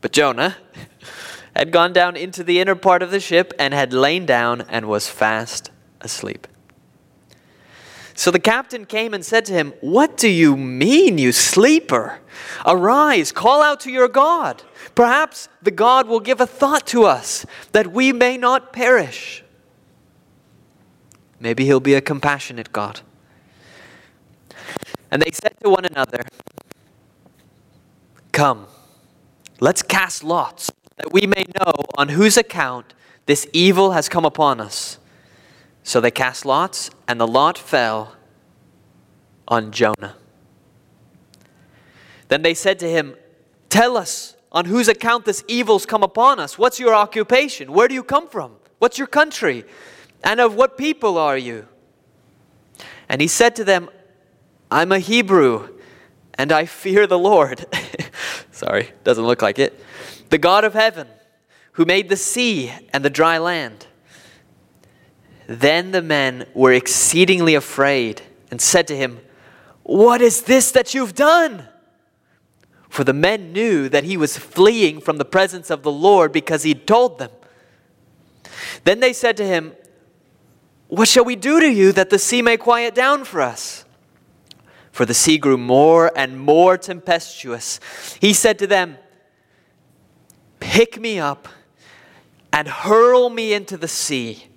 But 0.00 0.12
Jonah 0.12 0.56
had 1.54 1.72
gone 1.72 1.92
down 1.92 2.16
into 2.16 2.42
the 2.44 2.60
inner 2.60 2.74
part 2.74 3.02
of 3.02 3.10
the 3.10 3.20
ship 3.20 3.52
and 3.58 3.74
had 3.74 3.92
lain 3.92 4.26
down 4.26 4.62
and 4.62 4.86
was 4.86 5.08
fast 5.08 5.70
asleep. 6.00 6.46
So 8.20 8.30
the 8.30 8.38
captain 8.38 8.84
came 8.84 9.14
and 9.14 9.24
said 9.24 9.46
to 9.46 9.54
him, 9.54 9.72
What 9.80 10.18
do 10.18 10.28
you 10.28 10.54
mean, 10.54 11.16
you 11.16 11.32
sleeper? 11.32 12.18
Arise, 12.66 13.32
call 13.32 13.62
out 13.62 13.80
to 13.80 13.90
your 13.90 14.08
God. 14.08 14.62
Perhaps 14.94 15.48
the 15.62 15.70
God 15.70 16.06
will 16.06 16.20
give 16.20 16.38
a 16.38 16.46
thought 16.46 16.86
to 16.88 17.04
us 17.04 17.46
that 17.72 17.92
we 17.92 18.12
may 18.12 18.36
not 18.36 18.74
perish. 18.74 19.42
Maybe 21.40 21.64
he'll 21.64 21.80
be 21.80 21.94
a 21.94 22.02
compassionate 22.02 22.74
God. 22.74 23.00
And 25.10 25.22
they 25.22 25.30
said 25.32 25.54
to 25.62 25.70
one 25.70 25.86
another, 25.86 26.22
Come 28.32 28.66
Let's 29.60 29.80
cast 29.80 30.22
lots, 30.22 30.70
that 30.98 31.10
we 31.10 31.22
may 31.22 31.46
know 31.58 31.72
on 31.96 32.10
whose 32.10 32.36
account 32.36 32.92
this 33.24 33.46
evil 33.54 33.92
has 33.92 34.10
come 34.10 34.26
upon 34.26 34.60
us. 34.60 34.98
So 35.82 36.00
they 36.00 36.10
cast 36.10 36.44
lots, 36.44 36.90
and 37.08 37.20
the 37.20 37.26
lot 37.26 37.58
fell 37.58 38.16
on 39.48 39.72
Jonah. 39.72 40.16
Then 42.28 42.42
they 42.42 42.54
said 42.54 42.78
to 42.80 42.88
him, 42.88 43.16
Tell 43.68 43.96
us 43.96 44.36
on 44.52 44.64
whose 44.64 44.88
account 44.88 45.24
this 45.24 45.44
evil's 45.48 45.86
come 45.86 46.02
upon 46.02 46.40
us. 46.40 46.58
What's 46.58 46.80
your 46.80 46.94
occupation? 46.94 47.72
Where 47.72 47.88
do 47.88 47.94
you 47.94 48.02
come 48.02 48.28
from? 48.28 48.56
What's 48.78 48.98
your 48.98 49.06
country? 49.06 49.64
And 50.22 50.40
of 50.40 50.54
what 50.54 50.76
people 50.76 51.18
are 51.18 51.38
you? 51.38 51.66
And 53.08 53.20
he 53.20 53.28
said 53.28 53.56
to 53.56 53.64
them, 53.64 53.90
I'm 54.70 54.92
a 54.92 54.98
Hebrew, 54.98 55.68
and 56.34 56.52
I 56.52 56.66
fear 56.66 57.06
the 57.06 57.18
Lord. 57.18 57.66
Sorry, 58.52 58.90
doesn't 59.04 59.24
look 59.24 59.42
like 59.42 59.58
it. 59.58 59.78
The 60.30 60.38
God 60.38 60.64
of 60.64 60.74
heaven, 60.74 61.08
who 61.72 61.84
made 61.84 62.08
the 62.08 62.16
sea 62.16 62.72
and 62.92 63.04
the 63.04 63.10
dry 63.10 63.38
land. 63.38 63.86
Then 65.50 65.90
the 65.90 66.02
men 66.02 66.46
were 66.54 66.72
exceedingly 66.72 67.56
afraid 67.56 68.22
and 68.52 68.60
said 68.60 68.86
to 68.86 68.96
him, 68.96 69.18
What 69.82 70.22
is 70.22 70.42
this 70.42 70.70
that 70.70 70.94
you've 70.94 71.16
done? 71.16 71.66
For 72.88 73.02
the 73.02 73.12
men 73.12 73.52
knew 73.52 73.88
that 73.88 74.04
he 74.04 74.16
was 74.16 74.38
fleeing 74.38 75.00
from 75.00 75.18
the 75.18 75.24
presence 75.24 75.68
of 75.68 75.82
the 75.82 75.90
Lord 75.90 76.30
because 76.30 76.62
he'd 76.62 76.86
told 76.86 77.18
them. 77.18 77.30
Then 78.84 79.00
they 79.00 79.12
said 79.12 79.36
to 79.38 79.44
him, 79.44 79.72
What 80.86 81.08
shall 81.08 81.24
we 81.24 81.34
do 81.34 81.58
to 81.58 81.68
you 81.68 81.90
that 81.92 82.10
the 82.10 82.18
sea 82.18 82.42
may 82.42 82.56
quiet 82.56 82.94
down 82.94 83.24
for 83.24 83.40
us? 83.40 83.84
for 84.92 85.06
the 85.06 85.14
sea 85.14 85.38
grew 85.38 85.56
more 85.56 86.10
and 86.16 86.38
more 86.38 86.76
tempestuous. 86.76 87.80
He 88.20 88.32
said 88.32 88.58
to 88.58 88.66
them, 88.66 88.98
Pick 90.58 91.00
me 91.00 91.18
up 91.18 91.48
and 92.52 92.68
hurl 92.68 93.30
me 93.30 93.54
into 93.54 93.76
the 93.76 93.88
sea. 93.88 94.49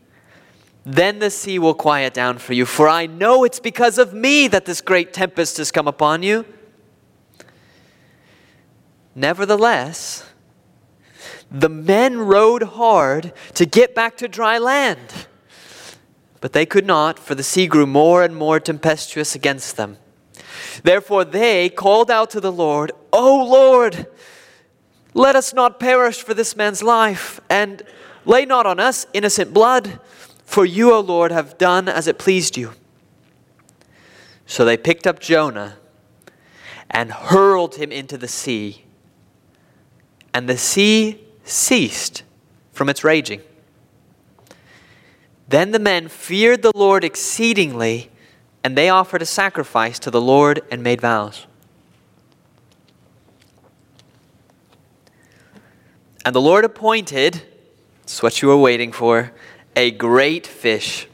Then 0.86 1.20
the 1.20 1.30
sea 1.30 1.60
will 1.60 1.74
quiet 1.74 2.14
down 2.14 2.38
for 2.40 2.54
you, 2.54 2.66
for 2.66 2.90
I 2.90 3.06
know 3.06 3.44
it's 3.44 3.60
because 3.60 3.98
of 3.98 4.14
me 4.14 4.48
that 4.50 4.66
this 4.66 4.82
great 4.82 5.14
tempest 5.14 5.58
has 5.58 5.72
come 5.72 5.88
upon 5.88 6.24
you. 6.24 6.46
Nevertheless, 9.16 10.30
the 11.50 11.70
men 11.70 12.20
rowed 12.20 12.64
hard 12.64 13.32
to 13.54 13.66
get 13.66 13.96
back 13.96 14.18
to 14.18 14.28
dry 14.28 14.58
land. 14.58 15.28
But 16.42 16.52
they 16.52 16.66
could 16.66 16.86
not, 16.86 17.20
for 17.20 17.36
the 17.36 17.44
sea 17.44 17.68
grew 17.68 17.86
more 17.86 18.24
and 18.24 18.36
more 18.36 18.60
tempestuous 18.60 19.36
against 19.36 19.78
them. 19.78 19.98
Therefore 20.84 21.24
they 21.24 21.70
called 21.70 22.12
out 22.12 22.30
to 22.32 22.42
the 22.42 22.52
Lord, 22.52 22.92
O 23.14 23.46
Lord, 23.46 24.08
let 25.14 25.36
us 25.36 25.54
not 25.54 25.80
perish 25.80 26.22
for 26.22 26.34
this 26.34 26.56
man's 26.56 26.84
life, 26.84 27.40
and 27.50 27.84
lay 28.26 28.46
not 28.46 28.66
on 28.66 28.80
us 28.80 29.06
innocent 29.14 29.54
blood, 29.54 30.00
for 30.54 30.66
you, 30.66 30.94
O 30.94 31.00
Lord, 31.00 31.32
have 31.32 31.58
done 31.58 31.90
as 31.90 32.08
it 32.08 32.20
pleased 32.20 32.58
you. 32.58 32.74
So 34.46 34.64
they 34.64 34.78
picked 34.78 35.08
up 35.08 35.20
Jonah 35.20 35.78
and 36.92 37.12
hurled 37.12 37.74
him 37.78 37.92
into 37.92 38.20
the 38.20 38.28
sea, 38.28 38.84
and 40.32 40.48
the 40.48 40.60
sea 40.60 41.20
ceased 41.44 42.22
from 42.72 42.88
its 42.88 43.04
raging. 43.04 43.42
Then 45.48 45.72
the 45.72 45.80
men 45.80 46.08
feared 46.08 46.62
the 46.62 46.72
Lord 46.76 47.04
exceedingly 47.04 48.12
and 48.64 48.78
they 48.78 48.90
offered 48.90 49.24
a 49.24 49.26
sacrifice 49.26 49.98
to 49.98 50.12
the 50.12 50.22
Lord 50.22 50.62
and 50.70 50.84
made 50.84 51.02
vows. 51.02 51.48
And 56.24 56.36
the 56.36 56.42
Lord 56.42 56.64
appointed, 56.64 57.42
it's 58.04 58.22
what 58.22 58.44
you 58.44 58.50
were 58.50 58.58
waiting 58.58 58.92
for, 58.92 59.34
a 59.76 59.92
great 59.92 60.46
fish 60.46 61.08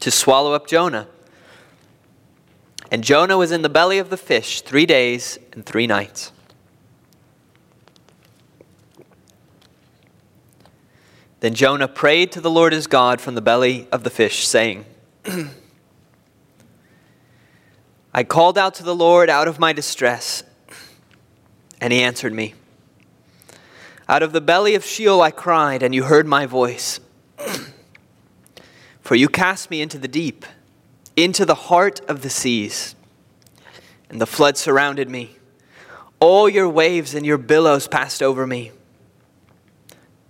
to 0.00 0.10
swallow 0.10 0.52
up 0.52 0.66
Jonah. 0.66 1.08
And 2.90 3.02
Jonah 3.02 3.36
was 3.36 3.50
in 3.50 3.62
the 3.62 3.68
belly 3.68 3.98
of 3.98 4.10
the 4.10 4.16
fish 4.16 4.60
three 4.60 4.86
days 4.86 5.38
and 5.52 5.64
three 5.66 5.86
nights. 5.86 6.32
Then 11.40 11.54
Jonah 11.54 11.88
prayed 11.88 12.32
to 12.32 12.40
the 12.40 12.50
Lord 12.50 12.72
his 12.72 12.86
God 12.86 13.20
from 13.20 13.34
the 13.34 13.42
belly 13.42 13.86
of 13.92 14.02
the 14.02 14.10
fish, 14.10 14.46
saying, 14.46 14.86
I 18.14 18.24
called 18.24 18.56
out 18.56 18.74
to 18.76 18.82
the 18.82 18.94
Lord 18.94 19.28
out 19.28 19.48
of 19.48 19.58
my 19.58 19.74
distress, 19.74 20.42
and 21.80 21.92
he 21.92 22.02
answered 22.02 22.32
me. 22.32 22.54
Out 24.08 24.22
of 24.22 24.32
the 24.32 24.40
belly 24.40 24.74
of 24.74 24.84
Sheol 24.84 25.20
I 25.20 25.30
cried, 25.30 25.82
and 25.82 25.94
you 25.94 26.04
heard 26.04 26.26
my 26.26 26.46
voice. 26.46 27.00
For 29.04 29.16
you 29.16 29.28
cast 29.28 29.70
me 29.70 29.82
into 29.82 29.98
the 29.98 30.08
deep, 30.08 30.46
into 31.14 31.44
the 31.44 31.54
heart 31.54 32.00
of 32.08 32.22
the 32.22 32.30
seas, 32.30 32.94
and 34.08 34.18
the 34.18 34.26
flood 34.26 34.56
surrounded 34.56 35.10
me. 35.10 35.36
All 36.20 36.48
your 36.48 36.70
waves 36.70 37.14
and 37.14 37.26
your 37.26 37.36
billows 37.36 37.86
passed 37.86 38.22
over 38.22 38.46
me. 38.46 38.72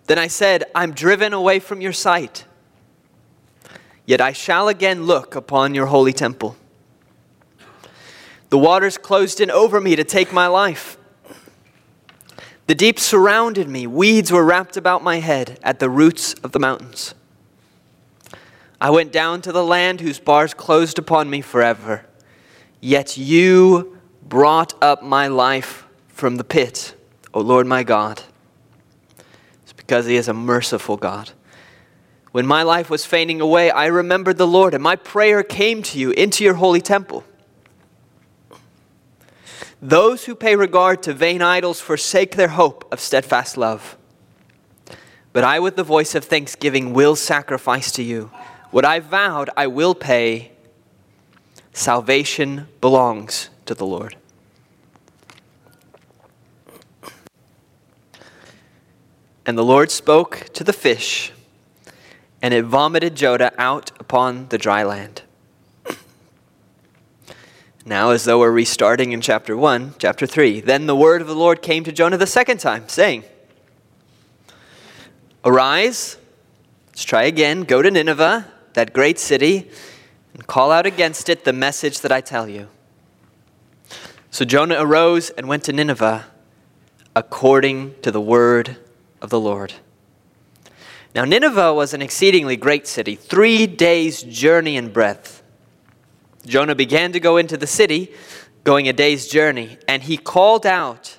Then 0.07 0.19
I 0.19 0.27
said, 0.27 0.65
I'm 0.75 0.93
driven 0.93 1.33
away 1.33 1.61
from 1.61 1.81
your 1.81 1.93
sight. 1.93 2.47
Yet 4.07 4.21
I 4.21 4.33
shall 4.33 4.67
again 4.67 5.05
look 5.05 5.37
upon 5.37 5.77
your 5.77 5.87
holy 5.87 6.13
temple. 6.13 6.57
The 8.49 8.59
waters 8.59 8.99
closed 8.99 9.41
in 9.41 9.53
over 9.53 9.81
me 9.81 9.95
to 9.95 10.03
take 10.03 10.33
my 10.33 10.49
life. 10.49 10.99
The 12.67 12.75
deep 12.75 12.99
surrounded 12.99 13.69
me. 13.69 13.87
Weeds 13.87 14.33
were 14.33 14.45
wrapped 14.45 14.77
about 14.77 15.05
my 15.05 15.21
head 15.21 15.61
at 15.63 15.79
the 15.79 15.89
roots 15.89 16.35
of 16.43 16.51
the 16.51 16.59
mountains. 16.59 17.15
I 18.85 18.91
went 18.91 19.13
down 19.13 19.41
to 19.41 19.51
the 19.51 19.65
land 19.65 20.03
whose 20.03 20.21
bars 20.21 20.53
closed 20.53 20.99
upon 20.99 21.31
me 21.31 21.41
forever. 21.41 22.05
Yet 22.83 23.17
you 23.17 23.99
brought 24.23 24.75
up 24.83 25.03
my 25.03 25.27
life 25.27 25.87
from 26.09 26.37
the 26.37 26.45
pit, 26.45 26.95
O 27.33 27.41
Lord 27.41 27.67
my 27.67 27.83
God. 27.83 28.21
It's 29.63 29.73
because 29.73 30.05
He 30.05 30.17
is 30.17 30.29
a 30.29 30.35
merciful 30.35 30.99
God 30.99 31.31
When 32.33 32.47
my 32.47 32.63
life 32.63 32.91
was 32.91 33.07
fading 33.07 33.41
away, 33.41 33.71
I 33.71 33.87
remembered 33.87 34.37
the 34.37 34.47
Lord, 34.47 34.75
and 34.75 34.83
my 34.83 34.97
prayer 34.97 35.43
came 35.43 35.83
to 35.85 35.99
you 35.99 36.11
into 36.11 36.45
your 36.45 36.55
holy 36.55 36.83
temple. 36.83 37.25
Those 39.81 40.27
who 40.27 40.35
pay 40.35 40.57
regard 40.57 41.03
to 41.05 41.15
vain 41.15 41.41
idols 41.41 41.81
forsake 41.81 42.37
their 42.37 42.49
hope 42.49 42.87
of 42.93 43.01
steadfast 43.01 43.57
love. 43.57 43.97
But 45.33 45.43
I, 45.43 45.59
with 45.59 45.77
the 45.77 45.85
voice 45.85 46.15
of 46.15 46.27
thanksgiving, 46.27 46.93
will 46.93 47.17
sacrifice 47.17 47.91
to 47.93 48.03
you. 48.03 48.31
What 48.75 48.85
I 48.85 48.99
vowed, 48.99 49.51
I 49.57 49.69
will 49.69 49.95
pay. 49.95 50.51
Salvation 51.73 52.67
belongs 52.81 53.49
to 53.67 53.75
the 53.75 53.87
Lord. 53.87 54.17
And 59.47 59.57
the 59.57 59.63
Lord 59.63 59.93
spoke 59.93 60.49
to 60.55 60.65
the 60.65 60.73
fish, 60.73 61.31
and 62.43 62.53
it 62.53 62.65
vomited 62.65 63.15
Jonah 63.15 63.53
out 63.59 63.93
upon 64.01 64.49
the 64.49 64.59
dry 64.59 64.83
land. 64.83 65.23
Now, 67.87 68.11
as 68.11 68.25
though 68.25 68.41
we're 68.41 68.51
restarting 68.51 69.13
in 69.13 69.21
chapter 69.21 69.57
1, 69.57 69.95
chapter 69.99 70.27
3, 70.27 70.63
then 70.63 70.87
the 70.87 70.97
word 70.97 71.21
of 71.21 71.29
the 71.29 71.37
Lord 71.37 71.63
came 71.63 71.85
to 71.85 71.93
Jonah 71.93 72.17
the 72.17 72.27
second 72.27 72.59
time, 72.59 72.89
saying, 72.89 73.23
Arise, 75.45 76.17
let's 76.89 77.05
try 77.05 77.23
again, 77.23 77.63
go 77.63 77.81
to 77.81 77.89
Nineveh, 77.89 78.51
that 78.75 78.93
great 78.93 79.19
city, 79.19 79.71
and 80.35 80.47
call 80.47 80.71
out 80.71 80.87
against 80.87 81.29
it 81.29 81.45
the 81.45 81.53
message 81.53 82.01
that 82.01 82.13
I 82.13 82.21
tell 82.21 82.49
you. 82.49 82.69
So 84.31 84.45
Jonah 84.45 84.77
arose 84.79 85.31
and 85.31 85.49
went 85.49 85.65
to 85.65 85.73
Nineveh 85.73 86.27
according 87.17 87.95
to 88.03 88.11
the 88.11 88.21
word 88.21 88.77
of 89.23 89.31
the 89.31 89.41
Lord. 89.41 89.75
Now, 91.15 91.25
Nineveh 91.25 91.73
was 91.73 91.95
an 91.95 92.03
exceedingly 92.03 92.57
great 92.57 92.89
city, 92.89 93.15
three 93.15 93.69
days' 93.69 94.23
journey 94.23 94.77
in 94.77 94.93
breadth. 94.93 95.45
Jonah 96.45 96.75
began 96.75 97.13
to 97.13 97.21
go 97.21 97.37
into 97.37 97.57
the 97.57 97.69
city, 97.69 98.13
going 98.65 98.89
a 98.89 98.93
day's 98.93 99.29
journey, 99.29 99.79
and 99.87 100.03
he 100.03 100.17
called 100.17 100.67
out, 100.67 101.19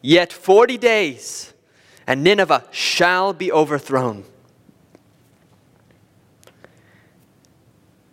Yet 0.00 0.32
forty 0.32 0.78
days, 0.78 1.52
and 2.06 2.24
Nineveh 2.24 2.64
shall 2.70 3.32
be 3.32 3.52
overthrown. 3.52 4.24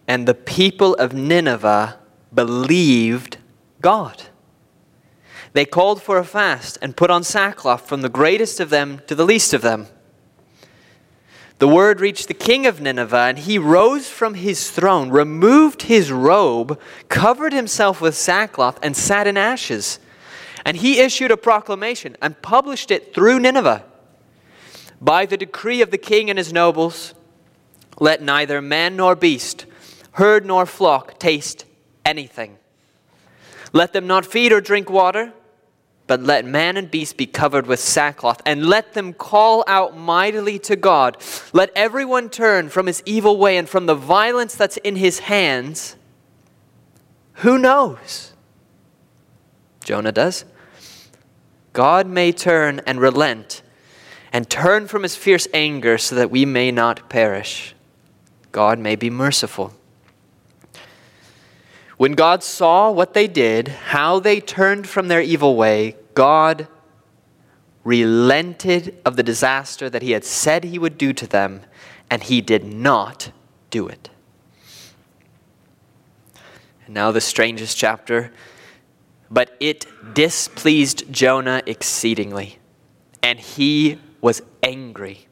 And 0.08 0.28
the 0.28 0.34
people 0.34 0.96
of 0.96 1.14
Nineveh 1.14 1.98
believed 2.34 3.38
God. 3.82 4.24
They 5.54 5.66
called 5.66 6.02
for 6.02 6.18
a 6.18 6.26
fast 6.26 6.78
and 6.82 6.98
put 6.98 7.12
on 7.12 7.24
sackcloth 7.24 7.88
from 7.88 8.02
the 8.02 8.10
greatest 8.10 8.60
of 8.60 8.70
them 8.70 9.02
to 9.08 9.16
the 9.16 9.26
least 9.26 9.54
of 9.54 9.62
them. 9.62 9.88
The 11.60 11.68
word 11.68 12.02
reached 12.02 12.28
the 12.28 12.34
king 12.34 12.66
of 12.66 12.82
Nineveh, 12.82 13.16
and 13.16 13.40
he 13.40 13.58
rose 13.58 14.10
from 14.10 14.34
his 14.34 14.72
throne, 14.72 15.10
removed 15.10 15.84
his 15.84 16.12
robe, 16.12 16.80
covered 17.08 17.54
himself 17.54 18.02
with 18.02 18.18
sackcloth, 18.18 18.80
and 18.82 18.98
sat 18.98 19.28
in 19.28 19.38
ashes. 19.38 20.00
And 20.66 20.78
he 20.78 21.00
issued 21.00 21.32
a 21.32 21.38
proclamation 21.38 22.18
and 22.22 22.42
published 22.42 22.90
it 22.92 23.14
through 23.14 23.40
Nineveh. 23.40 23.86
By 25.00 25.26
the 25.26 25.38
decree 25.38 25.82
of 25.82 25.92
the 25.92 25.98
king 25.98 26.30
and 26.30 26.40
his 26.40 26.52
nobles, 26.52 27.14
let 28.00 28.22
neither 28.22 28.62
man 28.62 28.96
nor 28.96 29.16
beast, 29.16 29.66
herd 30.14 30.46
nor 30.46 30.66
flock 30.66 31.20
taste 31.20 31.66
anything. 32.06 32.58
Let 33.72 33.94
them 33.94 34.08
not 34.08 34.26
feed 34.26 34.52
or 34.52 34.62
drink 34.62 34.90
water 34.90 35.34
but 36.06 36.22
let 36.22 36.46
man 36.46 36.78
and 36.78 36.92
beast 36.92 37.18
be 37.18 37.26
covered 37.26 37.66
with 37.66 37.80
sackcloth, 37.80 38.42
and 38.46 38.66
let 38.66 38.94
them 38.94 39.14
call 39.14 39.64
out 39.68 39.98
mightily 39.98 40.60
to 40.60 40.76
God. 40.76 41.18
Let 41.54 41.72
everyone 41.76 42.30
turn 42.30 42.70
from 42.70 42.88
his 42.88 43.02
evil 43.06 43.38
way 43.38 43.58
and 43.58 43.68
from 43.68 43.86
the 43.86 43.96
violence 43.96 44.56
that's 44.56 44.78
in 44.78 44.98
his 44.98 45.20
hands. 45.20 45.96
Who 47.36 47.58
knows? 47.58 48.34
Jonah 49.84 50.12
does. 50.12 50.46
God 51.72 52.06
may 52.06 52.32
turn 52.32 52.82
and 52.86 53.00
relent 53.00 53.64
and 54.32 54.50
turn 54.50 54.88
from 54.88 55.04
his 55.04 55.16
fierce 55.16 55.48
anger 55.54 55.98
so 55.98 56.16
that 56.16 56.30
we 56.30 56.46
may 56.46 56.70
not 56.70 57.10
perish. 57.10 57.74
God 58.52 58.78
may 58.78 58.96
be 58.96 59.10
merciful. 59.10 59.74
When 62.04 62.16
God 62.16 62.44
saw 62.44 62.92
what 62.92 63.14
they 63.14 63.28
did, 63.28 63.70
how 63.70 64.20
they 64.20 64.42
turned 64.42 64.90
from 64.90 65.08
their 65.08 65.22
evil 65.22 65.56
way, 65.56 65.96
God 66.16 66.68
relented 67.86 68.98
of 69.06 69.16
the 69.16 69.24
disaster 69.24 69.90
that 69.90 70.02
he 70.02 70.12
had 70.12 70.26
said 70.26 70.66
he 70.66 70.78
would 70.78 70.98
do 70.98 71.14
to 71.14 71.26
them, 71.26 71.62
and 72.10 72.22
he 72.22 72.42
did 72.42 72.66
not 72.66 73.32
do 73.70 73.88
it. 73.88 74.10
And 76.86 76.94
now, 76.94 77.12
the 77.12 77.22
strangest 77.22 77.78
chapter. 77.78 78.34
But 79.32 79.56
it 79.62 79.86
displeased 80.14 81.10
Jonah 81.10 81.64
exceedingly, 81.66 82.60
and 83.22 83.40
he 83.40 83.98
was 84.20 84.42
angry. 84.62 85.28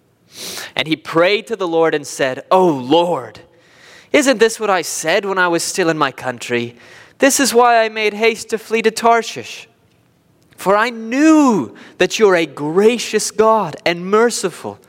And 0.78 0.88
he 0.88 0.96
prayed 0.96 1.48
to 1.48 1.58
the 1.58 1.68
Lord 1.68 1.94
and 1.94 2.08
said, 2.08 2.46
Oh 2.50 2.70
Lord, 2.70 3.42
isn't 4.12 4.40
this 4.40 4.60
what 4.60 4.70
I 4.70 4.82
said 4.82 5.26
when 5.26 5.38
I 5.38 5.48
was 5.48 5.64
still 5.64 5.90
in 5.90 5.98
my 5.98 6.12
country? 6.12 6.76
This 7.20 7.40
is 7.40 7.54
why 7.54 7.84
I 7.84 7.90
made 7.90 8.14
haste 8.14 8.50
to 8.50 8.58
flee 8.58 8.82
to 8.82 8.92
Tarshish. 8.92 9.70
For 10.58 10.76
I 10.76 10.90
knew 10.90 11.76
that 11.98 12.20
you're 12.20 12.36
a 12.36 12.46
gracious 12.46 13.32
God 13.32 13.78
and 13.86 14.06
merciful, 14.06 14.80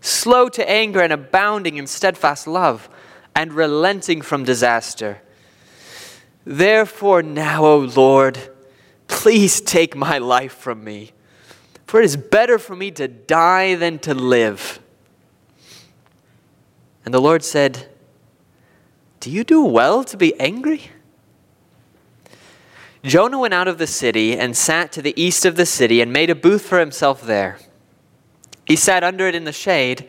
slow 0.00 0.48
to 0.50 0.68
anger 0.68 1.00
and 1.00 1.12
abounding 1.12 1.78
in 1.78 1.86
steadfast 1.86 2.46
love, 2.46 2.88
and 3.34 3.52
relenting 3.52 4.22
from 4.22 4.44
disaster. 4.44 5.20
Therefore, 6.44 7.22
now, 7.22 7.64
O 7.64 7.78
Lord, 7.78 8.38
please 9.08 9.60
take 9.60 9.96
my 9.96 10.18
life 10.18 10.54
from 10.54 10.84
me, 10.84 11.12
for 11.86 12.00
it 12.00 12.04
is 12.04 12.16
better 12.16 12.58
for 12.58 12.76
me 12.76 12.90
to 12.92 13.08
die 13.08 13.74
than 13.74 13.98
to 14.00 14.14
live. 14.14 14.80
And 17.04 17.12
the 17.12 17.20
Lord 17.20 17.42
said, 17.42 17.88
do 19.26 19.32
you 19.32 19.42
do 19.42 19.60
well 19.60 20.04
to 20.04 20.16
be 20.16 20.38
angry? 20.38 20.82
Jonah 23.02 23.40
went 23.40 23.54
out 23.54 23.66
of 23.66 23.76
the 23.76 23.86
city 23.88 24.38
and 24.38 24.56
sat 24.56 24.92
to 24.92 25.02
the 25.02 25.20
east 25.20 25.44
of 25.44 25.56
the 25.56 25.66
city 25.66 26.00
and 26.00 26.12
made 26.12 26.30
a 26.30 26.34
booth 26.36 26.62
for 26.62 26.78
himself 26.78 27.22
there. 27.22 27.58
He 28.66 28.76
sat 28.76 29.02
under 29.02 29.26
it 29.26 29.34
in 29.34 29.42
the 29.42 29.50
shade 29.50 30.08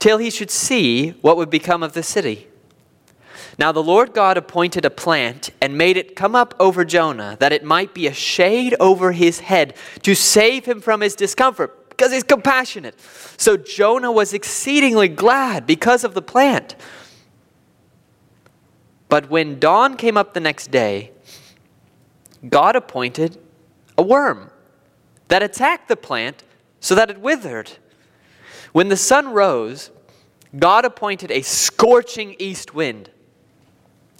till 0.00 0.18
he 0.18 0.30
should 0.30 0.50
see 0.50 1.10
what 1.20 1.36
would 1.36 1.48
become 1.48 1.84
of 1.84 1.92
the 1.92 2.02
city. 2.02 2.48
Now 3.56 3.70
the 3.70 3.84
Lord 3.84 4.12
God 4.12 4.36
appointed 4.36 4.84
a 4.84 4.90
plant 4.90 5.50
and 5.60 5.78
made 5.78 5.96
it 5.96 6.16
come 6.16 6.34
up 6.34 6.52
over 6.58 6.84
Jonah, 6.84 7.36
that 7.38 7.52
it 7.52 7.62
might 7.62 7.94
be 7.94 8.08
a 8.08 8.12
shade 8.12 8.74
over 8.80 9.12
his 9.12 9.38
head 9.38 9.76
to 10.02 10.16
save 10.16 10.64
him 10.64 10.80
from 10.80 11.02
his 11.02 11.14
discomfort, 11.14 11.88
because 11.90 12.10
he's 12.10 12.24
compassionate. 12.24 13.00
So 13.36 13.56
Jonah 13.56 14.10
was 14.10 14.32
exceedingly 14.32 15.06
glad 15.06 15.68
because 15.68 16.02
of 16.02 16.14
the 16.14 16.22
plant. 16.22 16.74
But 19.08 19.30
when 19.30 19.58
dawn 19.58 19.96
came 19.96 20.16
up 20.16 20.34
the 20.34 20.40
next 20.40 20.70
day, 20.70 21.12
God 22.48 22.76
appointed 22.76 23.38
a 23.96 24.02
worm 24.02 24.50
that 25.28 25.42
attacked 25.42 25.88
the 25.88 25.96
plant 25.96 26.42
so 26.80 26.94
that 26.94 27.10
it 27.10 27.20
withered. 27.20 27.72
When 28.72 28.88
the 28.88 28.96
sun 28.96 29.32
rose, 29.32 29.90
God 30.58 30.84
appointed 30.84 31.30
a 31.30 31.42
scorching 31.42 32.36
east 32.38 32.74
wind, 32.74 33.10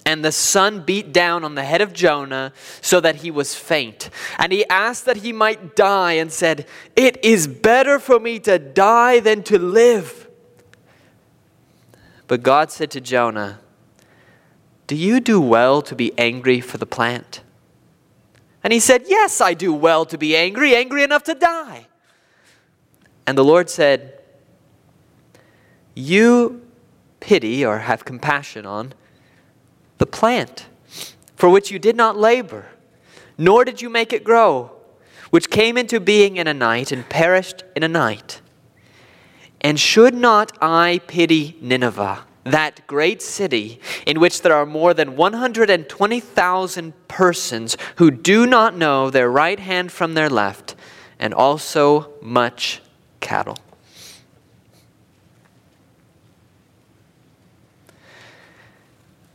and 0.05 0.23
the 0.23 0.31
sun 0.31 0.83
beat 0.83 1.11
down 1.11 1.43
on 1.43 1.55
the 1.55 1.63
head 1.63 1.81
of 1.81 1.91
Jonah 1.93 2.53
so 2.81 2.99
that 3.01 3.17
he 3.17 3.31
was 3.31 3.55
faint. 3.55 4.09
And 4.39 4.53
he 4.53 4.65
asked 4.69 5.05
that 5.05 5.17
he 5.17 5.33
might 5.33 5.75
die 5.75 6.13
and 6.13 6.31
said, 6.31 6.65
It 6.95 7.23
is 7.25 7.45
better 7.45 7.99
for 7.99 8.19
me 8.19 8.39
to 8.39 8.57
die 8.57 9.19
than 9.19 9.43
to 9.43 9.59
live. 9.59 10.29
But 12.27 12.41
God 12.41 12.71
said 12.71 12.89
to 12.91 13.01
Jonah, 13.01 13.59
do 14.87 14.95
you 14.95 15.19
do 15.19 15.39
well 15.39 15.81
to 15.81 15.95
be 15.95 16.17
angry 16.17 16.61
for 16.61 16.77
the 16.77 16.85
plant? 16.85 17.41
And 18.63 18.73
he 18.73 18.79
said, 18.79 19.03
Yes, 19.07 19.39
I 19.41 19.53
do 19.53 19.73
well 19.73 20.05
to 20.05 20.17
be 20.17 20.35
angry, 20.35 20.75
angry 20.75 21.03
enough 21.03 21.23
to 21.23 21.35
die. 21.35 21.87
And 23.25 23.37
the 23.37 23.43
Lord 23.43 23.69
said, 23.69 24.19
You 25.93 26.65
pity 27.19 27.65
or 27.65 27.79
have 27.79 28.05
compassion 28.05 28.65
on 28.65 28.93
the 29.97 30.05
plant 30.05 30.67
for 31.35 31.49
which 31.49 31.71
you 31.71 31.79
did 31.79 31.95
not 31.95 32.17
labor, 32.17 32.67
nor 33.37 33.63
did 33.63 33.81
you 33.81 33.89
make 33.89 34.13
it 34.13 34.23
grow, 34.23 34.71
which 35.29 35.49
came 35.49 35.77
into 35.77 35.99
being 35.99 36.37
in 36.37 36.47
a 36.47 36.53
night 36.53 36.91
and 36.91 37.07
perished 37.07 37.63
in 37.75 37.83
a 37.83 37.87
night. 37.87 38.41
And 39.61 39.79
should 39.79 40.13
not 40.13 40.57
I 40.61 41.01
pity 41.07 41.57
Nineveh? 41.61 42.26
that 42.51 42.85
great 42.87 43.21
city 43.21 43.79
in 44.05 44.19
which 44.19 44.41
there 44.41 44.53
are 44.53 44.65
more 44.65 44.93
than 44.93 45.15
120,000 45.15 47.07
persons 47.07 47.77
who 47.97 48.11
do 48.11 48.45
not 48.45 48.75
know 48.75 49.09
their 49.09 49.29
right 49.29 49.59
hand 49.59 49.91
from 49.91 50.13
their 50.13 50.29
left, 50.29 50.75
and 51.19 51.33
also 51.33 52.13
much 52.21 52.81
cattle. 53.19 53.57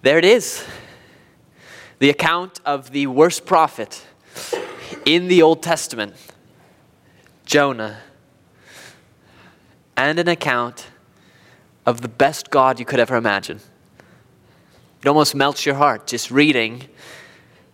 There 0.03 0.19
it 0.19 0.25
is 0.25 0.65
the 2.01 2.11
account 2.11 2.61
of 2.65 2.91
the 2.91 3.07
worst 3.07 3.47
prophet 3.47 4.05
in 5.05 5.29
the 5.29 5.43
Old 5.43 5.63
Testament, 5.63 6.15
Jonah, 7.45 8.01
and 9.97 10.19
an 10.19 10.27
account 10.27 10.89
of 11.85 12.01
the 12.01 12.09
best 12.09 12.51
God 12.51 12.79
you 12.79 12.85
could 12.85 13.01
ever 13.01 13.17
imagine. 13.17 13.61
It 15.03 15.09
almost 15.09 15.35
melts 15.35 15.67
your 15.67 15.75
heart 15.75 16.07
just 16.07 16.31
reading 16.31 16.85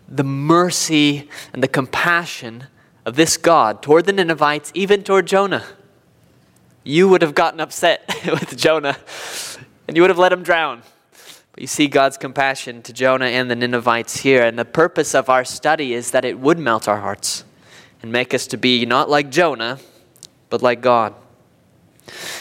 the 0.09 0.25
mercy 0.25 1.29
and 1.53 1.63
the 1.63 1.69
compassion 1.69 2.67
of 3.05 3.17
this 3.17 3.37
God 3.37 3.83
toward 3.83 4.07
the 4.07 4.13
Ninevites, 4.13 4.73
even 4.75 5.03
toward 5.03 5.27
Jonah. 5.27 5.65
You 6.85 7.09
would 7.09 7.21
have 7.21 7.35
gotten 7.35 7.61
upset 7.61 8.07
with 8.27 8.57
Jonah 8.57 8.97
and 9.87 9.97
you 9.97 10.03
would 10.03 10.11
have 10.11 10.19
let 10.19 10.33
him 10.33 10.43
drown. 10.43 10.83
But 11.53 11.61
you 11.61 11.67
see 11.67 11.89
God's 11.89 12.17
compassion 12.17 12.83
to 12.83 12.93
Jonah 12.93 13.27
and 13.27 13.51
the 13.51 13.57
Ninevites 13.57 14.19
here. 14.19 14.43
And 14.43 14.59
the 14.59 14.65
purpose 14.65 15.15
of 15.15 15.29
our 15.29 15.45
study 15.45 15.93
is 15.93 16.13
that 16.13 16.25
it 16.25 16.39
would 16.39 16.59
melt 16.59 16.89
our 16.89 17.01
hearts 17.01 17.45
and 18.03 18.13
make 18.13 18.33
us 18.33 18.47
to 18.49 18.57
be 18.57 18.87
not 18.87 19.11
like 19.11 19.31
Jonah, 19.31 19.79
but 20.51 20.63
like 20.63 20.81
God. 20.81 21.15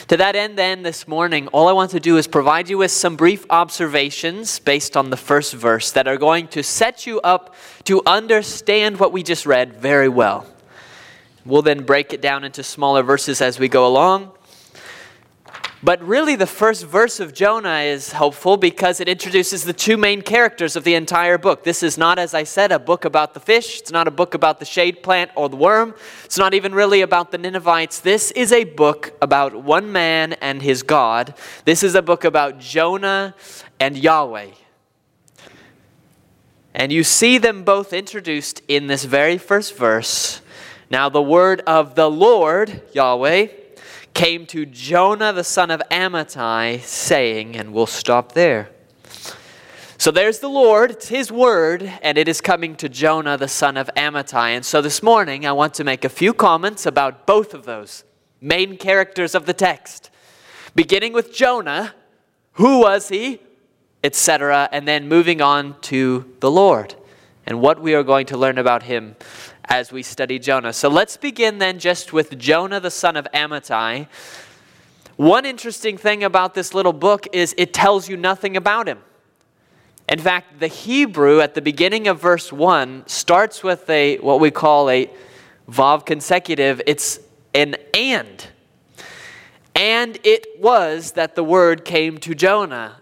To 0.08 0.18
that 0.18 0.36
end, 0.36 0.58
then, 0.58 0.84
this 0.84 1.08
morning, 1.08 1.48
all 1.50 1.68
I 1.68 1.74
want 1.74 1.92
to 1.92 2.00
do 2.00 2.18
is 2.18 2.28
provide 2.28 2.70
you 2.70 2.78
with 2.78 2.92
some 2.92 3.16
brief 3.16 3.46
observations 3.50 4.60
based 4.60 4.96
on 4.96 5.10
the 5.10 5.18
first 5.18 5.54
verse 5.54 5.92
that 5.92 6.08
are 6.08 6.18
going 6.18 6.48
to 6.50 6.64
set 6.64 7.06
you 7.06 7.20
up 7.22 7.56
to 7.86 8.02
understand 8.06 9.00
what 9.00 9.12
we 9.12 9.24
just 9.24 9.46
read 9.46 9.74
very 9.74 10.10
well. 10.10 10.46
We'll 11.46 11.62
then 11.62 11.84
break 11.84 12.14
it 12.14 12.22
down 12.22 12.44
into 12.44 12.64
smaller 12.64 13.04
verses 13.04 13.42
as 13.42 13.60
we 13.60 13.68
go 13.68 13.88
along. 13.88 14.32
But 15.84 16.02
really, 16.02 16.36
the 16.36 16.48
first 16.48 16.84
verse 16.86 17.20
of 17.20 17.36
Jonah 17.36 17.82
is 17.82 18.12
helpful 18.12 18.58
because 18.58 19.00
it 19.00 19.08
introduces 19.08 19.64
the 19.64 19.74
two 19.74 19.96
main 19.96 20.24
characters 20.24 20.76
of 20.76 20.84
the 20.84 20.96
entire 20.96 21.38
book. 21.38 21.64
This 21.64 21.84
is 21.84 22.00
not, 22.00 22.18
as 22.18 22.34
I 22.34 22.46
said, 22.46 22.72
a 22.72 22.80
book 22.80 23.06
about 23.06 23.36
the 23.36 23.40
fish. 23.40 23.80
It's 23.82 23.92
not 23.92 24.08
a 24.08 24.12
book 24.12 24.34
about 24.34 24.58
the 24.58 24.66
shade 24.66 25.04
plant 25.04 25.30
or 25.36 25.50
the 25.50 25.56
worm. 25.56 25.94
It's 26.26 26.38
not 26.38 26.56
even 26.56 26.74
really 26.74 27.02
about 27.02 27.32
the 27.32 27.38
Ninevites. 27.38 28.00
This 28.00 28.32
is 28.32 28.52
a 28.52 28.64
book 28.64 29.16
about 29.22 29.64
one 29.64 29.92
man 29.92 30.34
and 30.34 30.64
his 30.64 30.82
God. 30.82 31.36
This 31.66 31.84
is 31.84 31.94
a 31.94 32.02
book 32.02 32.24
about 32.24 32.60
Jonah 32.60 33.36
and 33.80 33.96
Yahweh. 33.96 34.50
And 36.74 36.92
you 36.92 37.04
see 37.04 37.38
them 37.38 37.64
both 37.64 37.94
introduced 37.94 38.64
in 38.68 38.88
this 38.88 39.06
very 39.06 39.38
first 39.38 39.78
verse. 39.78 40.42
Now, 40.90 41.10
the 41.10 41.22
word 41.22 41.62
of 41.68 41.94
the 41.94 42.10
Lord, 42.10 42.82
Yahweh, 42.94 43.48
came 44.18 44.48
to 44.48 44.66
Jonah 44.66 45.32
the 45.32 45.44
son 45.44 45.70
of 45.70 45.80
Amittai, 45.92 46.82
saying, 46.82 47.56
and 47.56 47.72
we'll 47.72 47.86
stop 47.86 48.32
there. 48.32 48.72
So 50.00 50.10
there's 50.10 50.40
the 50.40 50.50
Lord, 50.50 50.90
it's 50.90 51.10
His 51.10 51.32
word, 51.32 51.84
and 52.02 52.18
it 52.18 52.28
is 52.28 52.42
coming 52.42 52.76
to 52.78 52.90
Jonah 52.90 53.38
the 53.38 53.48
son 53.48 53.78
of 53.78 53.92
Amittai. 53.96 54.56
And 54.56 54.66
so 54.66 54.82
this 54.82 55.04
morning 55.04 55.46
I 55.46 55.52
want 55.52 55.76
to 55.76 55.84
make 55.84 56.04
a 56.04 56.10
few 56.10 56.34
comments 56.34 56.88
about 56.88 57.28
both 57.28 57.54
of 57.54 57.66
those 57.66 58.06
main 58.42 58.78
characters 58.78 59.36
of 59.36 59.46
the 59.46 59.54
text. 59.54 60.10
Beginning 60.74 61.14
with 61.14 61.32
Jonah, 61.32 61.94
who 62.54 62.80
was 62.80 63.10
he, 63.10 63.40
etc., 64.04 64.68
and 64.72 64.88
then 64.88 65.08
moving 65.08 65.44
on 65.44 65.80
to 65.82 66.34
the 66.40 66.50
Lord 66.50 66.96
and 67.46 67.62
what 67.62 67.80
we 67.80 67.94
are 67.94 68.04
going 68.04 68.26
to 68.26 68.38
learn 68.38 68.58
about 68.58 68.84
him 68.84 69.16
as 69.70 69.92
we 69.92 70.02
study 70.04 70.40
Jonah. 70.40 70.74
So 70.74 70.90
let's 70.90 71.18
begin 71.18 71.58
then 71.58 71.80
just 71.80 72.14
with 72.14 72.38
Jonah 72.38 72.80
the 72.80 72.92
son 72.92 73.18
of 73.18 73.28
Amittai. 73.34 74.08
One 75.18 75.46
interesting 75.46 75.98
thing 75.98 76.24
about 76.24 76.54
this 76.54 76.74
little 76.74 76.94
book 76.94 77.28
is 77.34 77.54
it 77.58 77.74
tells 77.74 78.08
you 78.08 78.16
nothing 78.18 78.56
about 78.56 78.88
him. 78.88 79.00
In 80.08 80.20
fact, 80.20 80.60
the 80.60 80.68
Hebrew 80.68 81.42
at 81.42 81.54
the 81.54 81.62
beginning 81.62 82.08
of 82.08 82.22
verse 82.22 82.54
1 82.54 83.04
starts 83.08 83.62
with 83.62 83.90
a 83.90 84.18
what 84.18 84.40
we 84.40 84.52
call 84.52 84.90
a 84.90 85.10
vav 85.70 86.06
consecutive. 86.06 86.82
It's 86.88 87.20
an 87.54 87.76
and. 87.94 88.48
And 89.76 90.18
it 90.24 90.46
was 90.60 91.12
that 91.14 91.36
the 91.36 91.44
word 91.44 91.84
came 91.84 92.20
to 92.20 92.34
Jonah. 92.34 93.02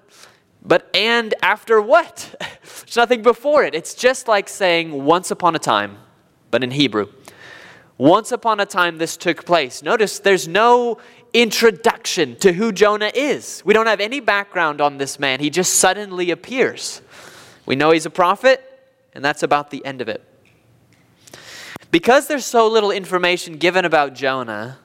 But 0.63 0.89
and 0.95 1.35
after 1.43 1.79
what? 1.79 2.33
There's 2.39 2.95
nothing 2.95 3.21
before 3.21 3.63
it. 3.63 3.75
It's 3.75 3.93
just 3.93 4.27
like 4.27 4.49
saying 4.49 5.03
once 5.03 5.29
upon 5.29 5.55
a 5.55 5.59
time 5.59 5.97
but 6.55 6.63
in 6.63 6.71
Hebrew. 6.71 7.09
Once 7.97 8.31
upon 8.31 8.61
a 8.61 8.65
time, 8.65 8.97
this 8.97 9.17
took 9.17 9.45
place. 9.45 9.83
Notice 9.83 10.19
there's 10.19 10.47
no 10.47 10.99
introduction 11.33 12.37
to 12.37 12.53
who 12.53 12.71
Jonah 12.71 13.11
is. 13.13 13.61
We 13.65 13.73
don't 13.73 13.87
have 13.87 13.99
any 13.99 14.21
background 14.21 14.79
on 14.79 14.97
this 14.97 15.19
man. 15.19 15.41
He 15.41 15.49
just 15.49 15.73
suddenly 15.73 16.31
appears. 16.31 17.01
We 17.65 17.75
know 17.75 17.91
he's 17.91 18.05
a 18.05 18.09
prophet, 18.09 18.63
and 19.11 19.21
that's 19.21 19.43
about 19.43 19.69
the 19.69 19.85
end 19.85 19.99
of 19.99 20.07
it. 20.07 20.23
Because 21.91 22.27
there's 22.27 22.45
so 22.45 22.69
little 22.69 22.91
information 22.91 23.57
given 23.57 23.83
about 23.83 24.13
Jonah, 24.13 24.77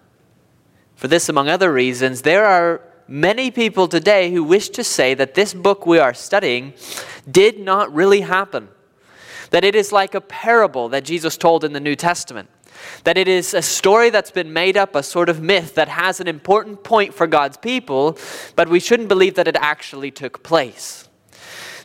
for 0.97 1.07
this, 1.07 1.29
among 1.29 1.49
other 1.49 1.73
reasons, 1.73 2.23
there 2.23 2.47
are 2.47 2.81
many 3.07 3.53
people 3.53 3.87
today 3.87 4.33
who 4.33 4.43
wish 4.43 4.71
to 4.71 4.83
say 4.83 5.15
that 5.15 5.35
this 5.35 5.55
book 5.55 5.87
we 5.87 6.01
are 6.01 6.15
studying 6.15 6.75
did 7.31 7.61
not 7.61 7.95
really 7.95 8.23
happen 8.23 8.71
that 9.51 9.65
it 9.65 9.75
is 9.75 9.93
like 9.93 10.15
a 10.15 10.21
parable 10.21 10.89
that 10.89 11.05
Jesus 11.05 11.37
told 11.37 11.65
in 11.65 11.73
the 11.73 11.81
New 11.81 11.97
Testament. 11.97 12.49
That 13.05 13.19
it 13.19 13.29
is 13.29 13.53
a 13.53 13.63
story 13.63 14.11
that's 14.11 14.31
been 14.31 14.53
made 14.53 14.77
up, 14.77 14.95
a 14.95 15.03
sort 15.03 15.29
of 15.29 15.43
myth 15.43 15.75
that 15.75 15.89
has 15.89 16.21
an 16.21 16.29
important 16.29 16.83
point 16.85 17.13
for 17.13 17.27
God's 17.27 17.57
people, 17.57 18.17
but 18.57 18.69
we 18.69 18.81
shouldn't 18.81 19.09
believe 19.09 19.35
that 19.35 19.49
it 19.49 19.57
actually 19.57 20.11
took 20.11 20.43
place. 20.43 21.09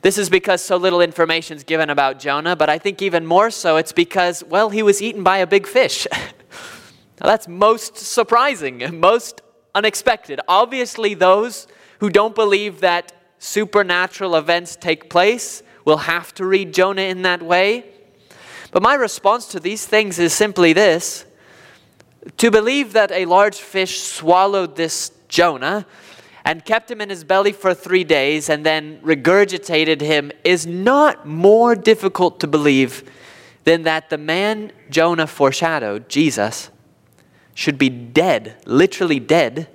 This 0.01 0.19
is 0.19 0.29
because 0.29 0.61
so 0.61 0.77
little 0.77 1.01
information 1.01 1.57
is 1.57 1.63
given 1.63 1.89
about 1.89 2.19
Jonah, 2.19 2.55
but 2.55 2.69
I 2.69 2.77
think 2.77 3.01
even 3.01 3.25
more 3.25 3.49
so 3.49 3.77
it's 3.77 3.91
because, 3.91 4.43
well, 4.43 4.69
he 4.69 4.83
was 4.83 5.01
eaten 5.01 5.23
by 5.23 5.39
a 5.39 5.47
big 5.47 5.65
fish. 5.65 6.05
now, 6.11 7.25
that's 7.25 7.47
most 7.47 7.97
surprising, 7.97 8.83
and 8.83 9.01
most 9.01 9.41
unexpected. 9.73 10.39
Obviously, 10.47 11.15
those 11.15 11.65
who 11.99 12.11
don't 12.11 12.35
believe 12.35 12.81
that 12.81 13.13
supernatural 13.39 14.35
events 14.35 14.75
take 14.75 15.09
place 15.09 15.63
will 15.85 15.97
have 15.97 16.33
to 16.33 16.45
read 16.45 16.73
Jonah 16.73 17.03
in 17.03 17.21
that 17.21 17.41
way. 17.41 17.85
But 18.71 18.81
my 18.81 18.95
response 18.95 19.47
to 19.49 19.59
these 19.59 19.85
things 19.85 20.19
is 20.19 20.33
simply 20.33 20.73
this 20.73 21.25
to 22.37 22.49
believe 22.49 22.93
that 22.93 23.11
a 23.11 23.25
large 23.25 23.57
fish 23.57 24.01
swallowed 24.01 24.75
this 24.75 25.11
Jonah 25.29 25.85
and 26.43 26.65
kept 26.65 26.89
him 26.89 26.99
in 26.99 27.09
his 27.09 27.23
belly 27.23 27.51
for 27.51 27.73
three 27.73 28.03
days 28.03 28.49
and 28.49 28.65
then 28.65 28.99
regurgitated 29.01 30.01
him 30.01 30.31
is 30.43 30.65
not 30.65 31.27
more 31.27 31.75
difficult 31.75 32.39
to 32.39 32.47
believe 32.47 33.09
than 33.63 33.83
that 33.83 34.09
the 34.09 34.17
man 34.17 34.71
Jonah 34.89 35.27
foreshadowed, 35.27 36.09
Jesus, 36.09 36.69
should 37.53 37.77
be 37.77 37.89
dead, 37.89 38.57
literally 38.65 39.19
dead, 39.19 39.67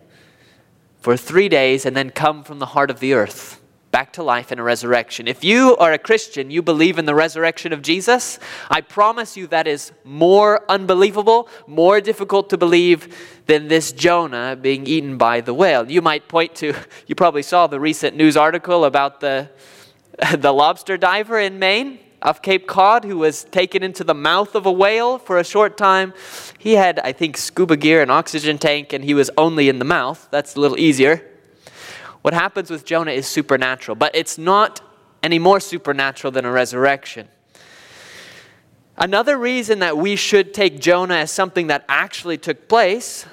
for 1.00 1.16
three 1.16 1.48
days 1.48 1.86
and 1.86 1.96
then 1.96 2.10
come 2.10 2.44
from 2.44 2.58
the 2.58 2.66
heart 2.66 2.90
of 2.90 3.00
the 3.00 3.14
earth 3.14 3.60
back 4.00 4.14
to 4.14 4.22
life 4.22 4.50
in 4.50 4.58
a 4.58 4.62
resurrection. 4.62 5.28
If 5.28 5.44
you 5.44 5.76
are 5.76 5.92
a 5.92 5.98
Christian, 5.98 6.50
you 6.50 6.62
believe 6.62 6.98
in 6.98 7.04
the 7.04 7.14
resurrection 7.14 7.70
of 7.70 7.82
Jesus, 7.82 8.38
I 8.70 8.80
promise 8.80 9.36
you 9.36 9.46
that 9.48 9.66
is 9.66 9.92
more 10.04 10.64
unbelievable, 10.70 11.50
more 11.66 12.00
difficult 12.00 12.48
to 12.48 12.56
believe 12.56 13.14
than 13.44 13.68
this 13.68 13.92
Jonah 13.92 14.56
being 14.56 14.86
eaten 14.86 15.18
by 15.18 15.42
the 15.42 15.52
whale. 15.52 15.90
You 15.90 16.00
might 16.00 16.28
point 16.28 16.54
to, 16.62 16.74
you 17.06 17.14
probably 17.14 17.42
saw 17.42 17.66
the 17.66 17.78
recent 17.78 18.16
news 18.16 18.38
article 18.38 18.86
about 18.86 19.20
the, 19.20 19.50
the 20.38 20.50
lobster 20.50 20.96
diver 20.96 21.38
in 21.38 21.58
Maine 21.58 21.98
off 22.22 22.40
Cape 22.40 22.66
Cod 22.66 23.04
who 23.04 23.18
was 23.18 23.44
taken 23.44 23.82
into 23.82 24.02
the 24.02 24.14
mouth 24.14 24.54
of 24.54 24.64
a 24.64 24.72
whale 24.72 25.18
for 25.18 25.36
a 25.36 25.44
short 25.44 25.76
time. 25.76 26.14
He 26.56 26.72
had, 26.72 27.00
I 27.00 27.12
think, 27.12 27.36
scuba 27.36 27.76
gear 27.76 28.00
and 28.00 28.10
oxygen 28.10 28.56
tank, 28.56 28.94
and 28.94 29.04
he 29.04 29.12
was 29.12 29.30
only 29.36 29.68
in 29.68 29.78
the 29.78 29.84
mouth. 29.84 30.26
That's 30.30 30.56
a 30.56 30.60
little 30.60 30.78
easier. 30.78 31.29
What 32.22 32.34
happens 32.34 32.70
with 32.70 32.84
Jonah 32.84 33.12
is 33.12 33.26
supernatural, 33.26 33.94
but 33.94 34.14
it's 34.14 34.36
not 34.36 34.80
any 35.22 35.38
more 35.38 35.60
supernatural 35.60 36.30
than 36.30 36.44
a 36.44 36.52
resurrection. 36.52 37.28
Another 38.96 39.38
reason 39.38 39.78
that 39.78 39.96
we 39.96 40.16
should 40.16 40.52
take 40.52 40.80
Jonah 40.80 41.14
as 41.14 41.30
something 41.30 41.68
that 41.68 41.84
actually 41.88 42.36
took 42.36 42.68
place, 42.68 43.24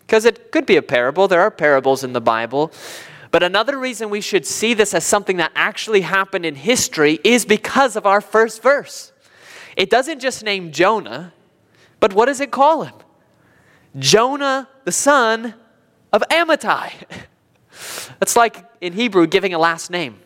because 0.00 0.26
it 0.26 0.52
could 0.52 0.66
be 0.66 0.76
a 0.76 0.82
parable, 0.82 1.28
there 1.28 1.40
are 1.40 1.50
parables 1.50 2.04
in 2.04 2.12
the 2.12 2.20
Bible, 2.20 2.70
but 3.30 3.42
another 3.42 3.78
reason 3.78 4.10
we 4.10 4.20
should 4.20 4.46
see 4.46 4.74
this 4.74 4.92
as 4.92 5.04
something 5.04 5.38
that 5.38 5.50
actually 5.54 6.02
happened 6.02 6.44
in 6.44 6.54
history 6.54 7.18
is 7.24 7.46
because 7.46 7.96
of 7.96 8.06
our 8.06 8.20
first 8.20 8.62
verse. 8.62 9.12
It 9.76 9.88
doesn't 9.88 10.20
just 10.20 10.44
name 10.44 10.70
Jonah, 10.70 11.32
but 12.00 12.12
what 12.12 12.26
does 12.26 12.40
it 12.40 12.50
call 12.50 12.84
him? 12.84 12.94
Jonah, 13.98 14.68
the 14.84 14.92
son 14.92 15.54
of 16.12 16.22
Amittai. 16.30 16.92
It's 18.20 18.36
like 18.36 18.64
in 18.80 18.92
Hebrew 18.92 19.26
giving 19.26 19.54
a 19.54 19.58
last 19.58 19.90
name. 19.90 20.18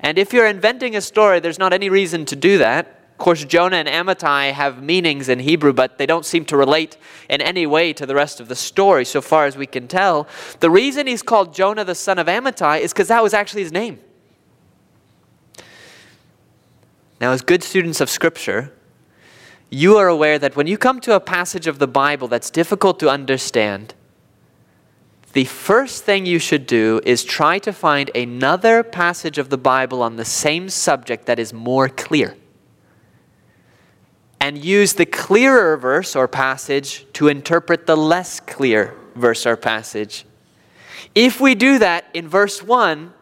And 0.00 0.18
if 0.18 0.32
you're 0.32 0.46
inventing 0.46 0.96
a 0.96 1.00
story, 1.00 1.40
there's 1.40 1.58
not 1.58 1.72
any 1.72 1.88
reason 1.88 2.24
to 2.26 2.36
do 2.36 2.58
that. 2.58 2.86
Of 3.12 3.18
course, 3.18 3.44
Jonah 3.44 3.76
and 3.76 3.88
Amittai 3.88 4.52
have 4.52 4.82
meanings 4.82 5.28
in 5.28 5.38
Hebrew, 5.38 5.72
but 5.72 5.98
they 5.98 6.06
don't 6.06 6.26
seem 6.26 6.44
to 6.46 6.56
relate 6.56 6.96
in 7.30 7.40
any 7.40 7.64
way 7.64 7.92
to 7.92 8.04
the 8.06 8.14
rest 8.14 8.40
of 8.40 8.48
the 8.48 8.56
story, 8.56 9.04
so 9.04 9.20
far 9.20 9.46
as 9.46 9.56
we 9.56 9.66
can 9.66 9.86
tell. 9.86 10.26
The 10.58 10.68
reason 10.68 11.06
he's 11.06 11.22
called 11.22 11.54
Jonah 11.54 11.84
the 11.84 11.94
son 11.94 12.18
of 12.18 12.26
Amittai 12.26 12.80
is 12.80 12.92
because 12.92 13.08
that 13.08 13.22
was 13.22 13.32
actually 13.32 13.62
his 13.62 13.72
name. 13.72 14.00
Now, 17.20 17.30
as 17.30 17.40
good 17.40 17.62
students 17.62 18.00
of 18.00 18.10
Scripture, 18.10 18.72
you 19.70 19.96
are 19.96 20.08
aware 20.08 20.38
that 20.38 20.56
when 20.56 20.66
you 20.66 20.76
come 20.76 21.00
to 21.02 21.14
a 21.14 21.20
passage 21.20 21.68
of 21.68 21.78
the 21.78 21.86
Bible 21.86 22.26
that's 22.26 22.50
difficult 22.50 22.98
to 22.98 23.08
understand, 23.08 23.94
the 25.34 25.44
first 25.44 26.04
thing 26.04 26.26
you 26.26 26.38
should 26.38 26.66
do 26.66 27.00
is 27.04 27.24
try 27.24 27.58
to 27.58 27.72
find 27.72 28.10
another 28.14 28.84
passage 28.84 29.36
of 29.36 29.50
the 29.50 29.58
Bible 29.58 30.00
on 30.02 30.16
the 30.16 30.24
same 30.24 30.68
subject 30.68 31.26
that 31.26 31.40
is 31.40 31.52
more 31.52 31.88
clear. 31.88 32.36
And 34.40 34.64
use 34.64 34.92
the 34.92 35.06
clearer 35.06 35.76
verse 35.76 36.14
or 36.14 36.28
passage 36.28 37.04
to 37.14 37.26
interpret 37.26 37.86
the 37.86 37.96
less 37.96 38.38
clear 38.38 38.94
verse 39.16 39.44
or 39.44 39.56
passage. 39.56 40.24
If 41.16 41.40
we 41.40 41.56
do 41.56 41.80
that 41.80 42.04
in 42.14 42.28
verse 42.28 42.62
1, 42.62 43.12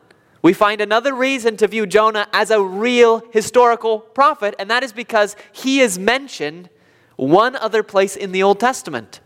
we 0.42 0.52
find 0.52 0.82
another 0.82 1.14
reason 1.14 1.56
to 1.58 1.66
view 1.66 1.86
Jonah 1.86 2.28
as 2.32 2.50
a 2.50 2.60
real 2.60 3.22
historical 3.30 4.00
prophet, 4.00 4.54
and 4.58 4.70
that 4.70 4.82
is 4.82 4.92
because 4.92 5.34
he 5.52 5.80
is 5.80 5.98
mentioned 5.98 6.68
one 7.16 7.56
other 7.56 7.82
place 7.82 8.16
in 8.16 8.32
the 8.32 8.42
Old 8.42 8.60
Testament, 8.60 9.20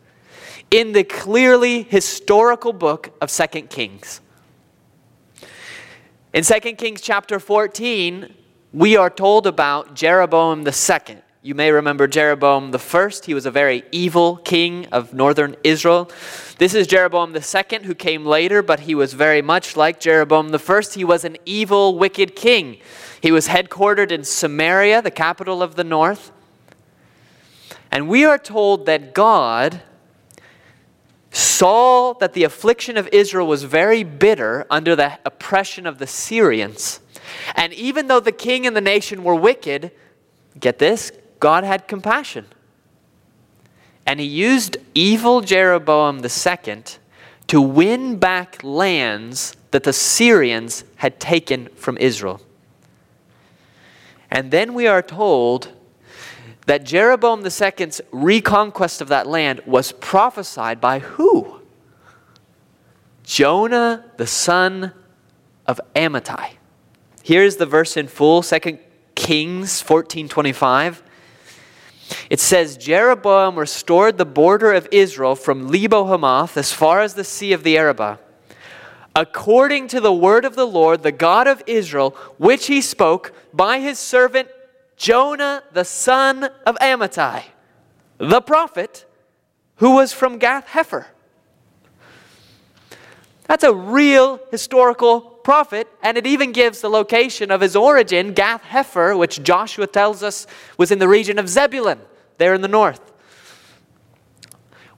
in 0.70 0.92
the 0.92 1.05
clearly 1.05 1.83
historical 1.83 2.72
book 2.72 3.12
of 3.20 3.31
Second 3.31 3.70
Kings. 3.70 4.20
In 6.33 6.42
Second 6.42 6.76
Kings 6.76 7.00
chapter 7.00 7.38
14, 7.38 8.35
we 8.72 8.96
are 8.96 9.09
told 9.09 9.46
about 9.46 9.94
Jeroboam 9.94 10.64
the 10.64 10.72
second. 10.72 11.22
You 11.40 11.55
may 11.55 11.70
remember 11.70 12.09
Jeroboam 12.09 12.72
the 12.72 12.79
first. 12.79 13.26
He 13.26 13.33
was 13.33 13.46
a 13.46 13.50
very 13.52 13.85
evil 13.92 14.38
king 14.38 14.87
of 14.87 15.14
northern 15.14 15.55
Israel. 15.62 16.11
This 16.59 16.74
is 16.74 16.88
Jeroboam 16.88 17.33
the 17.33 17.40
second 17.40 17.85
who 17.85 17.94
came 17.94 18.26
later, 18.26 18.62
but 18.62 18.81
he 18.81 18.96
was 18.96 19.14
very 19.14 19.42
much 19.42 19.76
like 19.76 20.00
Jeroboam 20.00 20.48
the 20.48 20.59
first. 20.59 20.94
He 20.94 21.05
was 21.05 21.24
an 21.24 21.37
evil, 21.46 21.96
wicked 21.96 22.35
king. 22.35 22.79
He 23.22 23.31
was 23.31 23.46
headquartered 23.46 24.11
in 24.11 24.24
Samaria, 24.24 25.02
the 25.02 25.12
capital 25.12 25.62
of 25.62 25.76
the 25.76 25.85
north. 25.85 26.33
And 27.92 28.09
we 28.09 28.24
are 28.24 28.38
told 28.38 28.87
that 28.87 29.14
God 29.14 29.83
saw 31.37 32.14
that 32.14 32.33
the 32.33 32.44
affliction 32.44 32.96
of 32.96 33.09
Israel 33.12 33.46
was 33.46 33.62
very 33.64 34.03
bitter 34.03 34.66
under 34.70 34.96
the 34.96 35.18
oppression 35.27 35.87
of 35.87 35.99
the 35.99 36.07
Syrians. 36.07 37.01
And 37.55 37.75
even 37.75 38.07
though 38.07 38.20
the 38.20 38.33
king 38.33 38.66
and 38.66 38.75
the 38.75 38.81
nation 38.81 39.22
were 39.22 39.35
wicked, 39.35 39.90
get 40.59 40.79
this, 40.79 41.12
God 41.38 41.62
had 41.62 41.88
compassion. 41.88 42.46
And 44.07 44.18
he 44.18 44.27
used 44.27 44.79
evil 44.94 45.42
Jeroboam 45.42 46.25
II 46.25 46.85
to 47.49 47.61
win 47.61 48.16
back 48.16 48.62
lands 48.64 49.55
that 49.72 49.83
the 49.83 49.92
Syrians 49.92 50.85
had 50.96 51.20
taken 51.20 51.68
from 51.77 51.99
Israel. 51.99 52.40
And 54.31 54.51
then 54.51 54.72
we 54.72 54.87
are 54.87 55.03
told 55.03 55.76
that 56.66 56.85
Jeroboam 56.85 57.44
II's 57.44 58.00
reconquest 58.11 59.00
of 59.00 59.09
that 59.09 59.26
land 59.26 59.61
was 59.66 59.92
prophesied 59.92 60.81
by 60.81 60.98
who? 60.98 61.61
Jonah, 63.22 64.05
the 64.16 64.26
son 64.26 64.92
of 65.66 65.81
Amittai. 65.94 66.50
Here's 67.22 67.57
the 67.57 67.66
verse 67.66 67.96
in 67.96 68.07
full, 68.07 68.42
2 68.42 68.79
Kings 69.14 69.83
14:25. 69.83 71.02
It 72.31 72.38
says 72.38 72.76
Jeroboam 72.76 73.59
restored 73.59 74.16
the 74.16 74.24
border 74.24 74.72
of 74.72 74.87
Israel 74.92 75.35
from 75.35 75.68
Lebo 75.68 76.05
Hamath 76.05 76.57
as 76.57 76.72
far 76.72 77.00
as 77.00 77.14
the 77.14 77.24
sea 77.24 77.52
of 77.52 77.64
the 77.64 77.76
Arabah, 77.76 78.18
according 79.14 79.88
to 79.88 80.00
the 80.00 80.12
word 80.12 80.44
of 80.44 80.55
the 80.55 80.66
Lord, 80.66 81.02
the 81.02 81.11
God 81.11 81.48
of 81.48 81.64
Israel, 81.66 82.11
which 82.38 82.66
he 82.66 82.81
spoke 82.81 83.33
by 83.52 83.81
his 83.81 83.98
servant 83.98 84.48
Jonah, 84.96 85.62
the 85.72 85.85
son 85.85 86.44
of 86.64 86.76
Amittai, 86.76 87.44
the 88.18 88.40
prophet, 88.40 89.04
who 89.76 89.94
was 89.96 90.12
from 90.12 90.38
Gath 90.38 90.68
Hepher. 90.68 91.06
That's 93.46 93.62
a 93.62 93.74
real 93.74 94.40
historical 94.50 95.20
prophet, 95.20 95.87
and 96.02 96.18
it 96.18 96.26
even 96.26 96.50
gives 96.50 96.80
the 96.80 96.88
location 96.88 97.50
of 97.50 97.61
his 97.61 97.76
origin, 97.76 98.32
Gath 98.32 98.62
Hepher, 98.62 99.16
which 99.16 99.42
Joshua 99.42 99.87
tells 99.87 100.22
us 100.22 100.46
was 100.76 100.90
in 100.90 100.98
the 100.98 101.09
region 101.09 101.38
of 101.38 101.48
Zebulun, 101.48 102.00
there 102.38 102.54
in 102.54 102.62
the 102.62 102.68
north. 102.68 103.12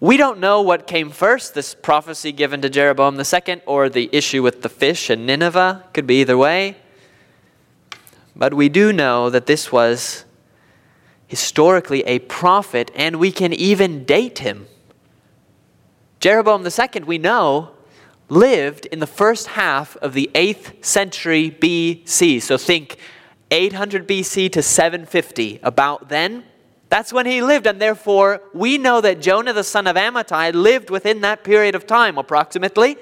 We 0.01 0.17
don't 0.17 0.39
know 0.39 0.63
what 0.63 0.87
came 0.87 1.11
first, 1.11 1.55
this 1.55 1.75
prophecy 1.75 2.31
given 2.31 2.63
to 2.63 2.71
Jeroboam 2.71 3.21
II 3.21 3.63
or 3.67 3.89
the 3.89 4.09
issue 4.13 4.45
with 4.45 4.63
the 4.63 4.69
fish 4.69 5.11
in 5.11 5.27
Nineveh. 5.27 5.85
Could 5.93 6.07
be 6.07 6.21
either 6.21 6.39
way. 6.39 6.77
But 8.39 8.55
we 8.55 8.69
do 8.69 8.93
know 8.93 9.29
that 9.31 9.47
this 9.47 9.73
was 9.73 10.25
historically 11.27 12.03
a 12.05 12.21
prophet, 12.21 12.91
and 12.95 13.17
we 13.17 13.33
can 13.33 13.53
even 13.53 14.05
date 14.05 14.39
him. 14.39 14.69
Jeroboam 16.21 16.65
II, 16.65 17.03
we 17.05 17.19
know, 17.19 17.73
lived 18.29 18.87
in 18.87 19.01
the 19.01 19.07
first 19.07 19.49
half 19.49 19.97
of 19.97 20.15
the 20.15 20.31
8th 20.35 20.85
century 20.85 21.51
BC. 21.51 22.41
So 22.41 22.57
think 22.57 22.97
800 23.51 24.07
BC 24.07 24.53
to 24.53 24.63
750, 24.63 25.61
about 25.63 26.09
then. 26.09 26.45
That's 26.91 27.13
when 27.13 27.27
he 27.27 27.43
lived, 27.43 27.67
and 27.67 27.81
therefore 27.81 28.41
we 28.55 28.79
know 28.79 29.01
that 29.01 29.21
Jonah 29.21 29.53
the 29.53 29.65
son 29.65 29.87
of 29.87 29.97
Amittai 29.97 30.55
lived 30.55 30.91
within 30.91 31.21
that 31.23 31.45
period 31.45 31.75
of 31.75 31.87
time, 31.87 32.17
approximately. 32.17 32.97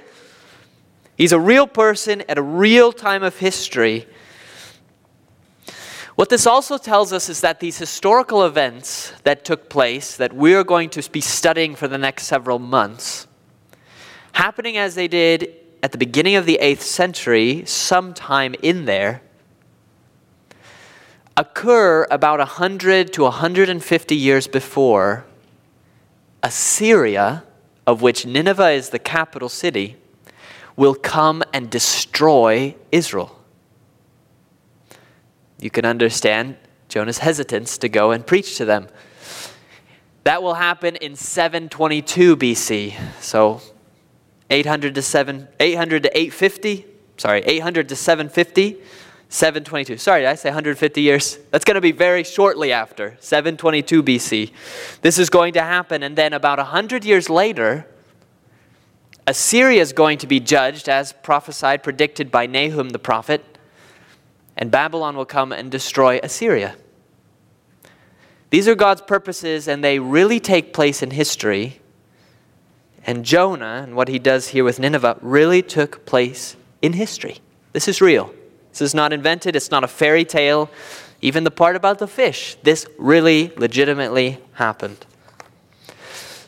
He's 1.17 1.33
a 1.33 1.41
real 1.41 1.67
person 1.67 2.23
at 2.29 2.39
a 2.39 2.43
real 2.43 2.93
time 2.93 3.23
of 3.23 3.37
history. 3.37 4.07
What 6.17 6.31
this 6.31 6.47
also 6.47 6.79
tells 6.79 7.13
us 7.13 7.29
is 7.29 7.43
that 7.43 7.61
these 7.61 7.77
historical 7.77 8.47
events 8.47 9.13
that 9.25 9.45
took 9.45 9.69
place, 9.69 10.17
that 10.17 10.33
we're 10.33 10.65
going 10.65 10.89
to 10.91 11.11
be 11.11 11.21
studying 11.21 11.75
for 11.75 11.89
the 11.89 11.99
next 11.99 12.25
several 12.25 12.59
months, 12.59 13.27
happening 14.33 14.79
as 14.79 14.95
they 14.95 15.09
did 15.09 15.55
at 15.83 15.93
the 15.93 15.99
beginning 15.99 16.35
of 16.37 16.47
the 16.47 16.59
8th 16.63 16.81
century, 16.81 17.65
sometime 17.67 18.55
in 18.63 18.87
there, 18.87 19.21
occur 21.37 22.07
about 22.11 22.39
100 22.39 23.13
to 23.13 23.25
150 23.25 24.17
years 24.17 24.47
before 24.47 25.27
Assyria, 26.43 27.45
of 27.87 28.01
which 28.01 28.25
Nineveh 28.25 28.71
is 28.71 28.89
the 28.89 28.99
capital 28.99 29.51
city, 29.51 29.97
will 30.77 30.95
come 30.95 31.43
and 31.53 31.69
destroy 31.69 32.75
Israel. 32.91 33.36
You 35.59 35.71
can 35.71 35.85
understand 35.85 36.57
Jonah's 36.89 37.19
hesitance 37.19 37.79
to 37.79 37.89
go 37.89 38.13
and 38.13 38.27
preach 38.27 38.57
to 38.59 38.65
them. 38.65 38.89
That 40.25 40.43
will 40.43 40.55
happen 40.55 40.97
in 40.97 41.17
722 41.17 42.37
BC. 42.37 42.95
So 43.21 43.61
800 44.51 44.95
to 44.95 45.03
7 45.03 45.49
800 45.59 46.03
to 46.05 46.09
850 46.17 46.87
sorry 47.17 47.41
800 47.41 47.89
to 47.89 47.97
750 47.97 48.77
722 49.29 49.99
sorry 49.99 50.21
did 50.23 50.29
i 50.29 50.35
say 50.35 50.51
150 50.51 51.01
years? 51.01 51.39
That's 51.51 51.65
going 51.65 51.75
to 51.75 51.81
be 51.81 51.93
very 51.93 52.23
shortly 52.23 52.73
after 52.73 53.17
722 53.21 54.03
bc 54.03 54.53
this 55.03 55.19
is 55.19 55.31
going 55.31 55.55
to 55.55 55.63
happen 55.63 56.03
and 56.03 56.17
then 56.17 56.33
about 56.33 56.59
100 56.59 57.05
years 57.05 57.29
later 57.29 57.87
assyria 59.27 59.83
is 59.83 59.93
going 59.93 60.19
to 60.19 60.27
be 60.27 60.39
judged 60.39 60.89
as 60.89 61.13
prophesied 61.13 61.83
predicted 61.83 62.31
by 62.31 62.47
nahum 62.47 62.91
the 62.91 62.99
prophet 62.99 63.56
and 64.57 64.71
babylon 64.71 65.17
will 65.17 65.27
come 65.27 65.53
and 65.53 65.71
destroy 65.71 66.19
assyria 66.23 66.77
these 68.51 68.69
are 68.69 68.75
god's 68.75 69.03
purposes 69.03 69.69
and 69.69 69.83
they 69.83 69.99
really 69.99 70.41
take 70.41 70.73
place 70.73 71.03
in 71.03 71.11
history 71.11 71.81
and 73.07 73.25
Jonah 73.25 73.83
and 73.85 73.95
what 73.95 74.09
he 74.09 74.19
does 74.19 74.49
here 74.49 74.65
with 74.65 74.81
Nineveh 74.81 75.19
really 75.23 75.63
took 75.63 76.05
place 76.05 76.57
in 76.83 76.93
history. 76.93 77.39
This 77.73 77.87
is 77.87 78.01
real. 78.01 78.35
This 78.73 78.83
is 78.83 78.95
not 78.95 79.13
invented, 79.13 79.57
it's 79.57 79.71
not 79.71 79.85
a 79.85 79.89
fairy 79.89 80.25
tale. 80.25 80.69
Even 81.23 81.45
the 81.45 81.51
part 81.51 81.77
about 81.77 81.99
the 81.99 82.09
fish, 82.09 82.57
this 82.63 82.87
really 82.99 83.53
legitimately 83.57 84.39
happened. 84.55 85.07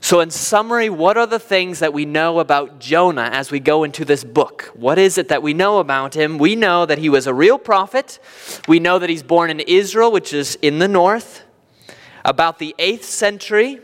So, 0.09 0.21
in 0.21 0.31
summary, 0.31 0.88
what 0.88 1.18
are 1.18 1.27
the 1.27 1.38
things 1.38 1.81
that 1.81 1.92
we 1.92 2.07
know 2.07 2.38
about 2.38 2.79
Jonah 2.79 3.29
as 3.31 3.51
we 3.51 3.61
go 3.61 3.85
into 3.85 4.07
this 4.07 4.25
book? 4.25 4.73
What 4.73 4.97
is 4.97 5.18
it 5.18 5.29
that 5.29 5.42
we 5.42 5.53
know 5.53 5.81
about 5.81 6.16
him? 6.16 6.38
We 6.38 6.57
know 6.57 6.87
that 6.87 6.97
he 6.97 7.11
was 7.11 7.27
a 7.27 7.35
real 7.35 7.59
prophet. 7.59 8.18
We 8.66 8.81
know 8.81 8.99
that 8.99 9.11
he's 9.11 9.23
born 9.23 9.51
in 9.51 9.61
Israel, 9.61 10.11
which 10.11 10.33
is 10.33 10.55
in 10.62 10.79
the 10.79 10.88
north, 10.88 11.42
about 12.25 12.59
the 12.59 12.75
8th 12.79 13.03
century. 13.03 13.81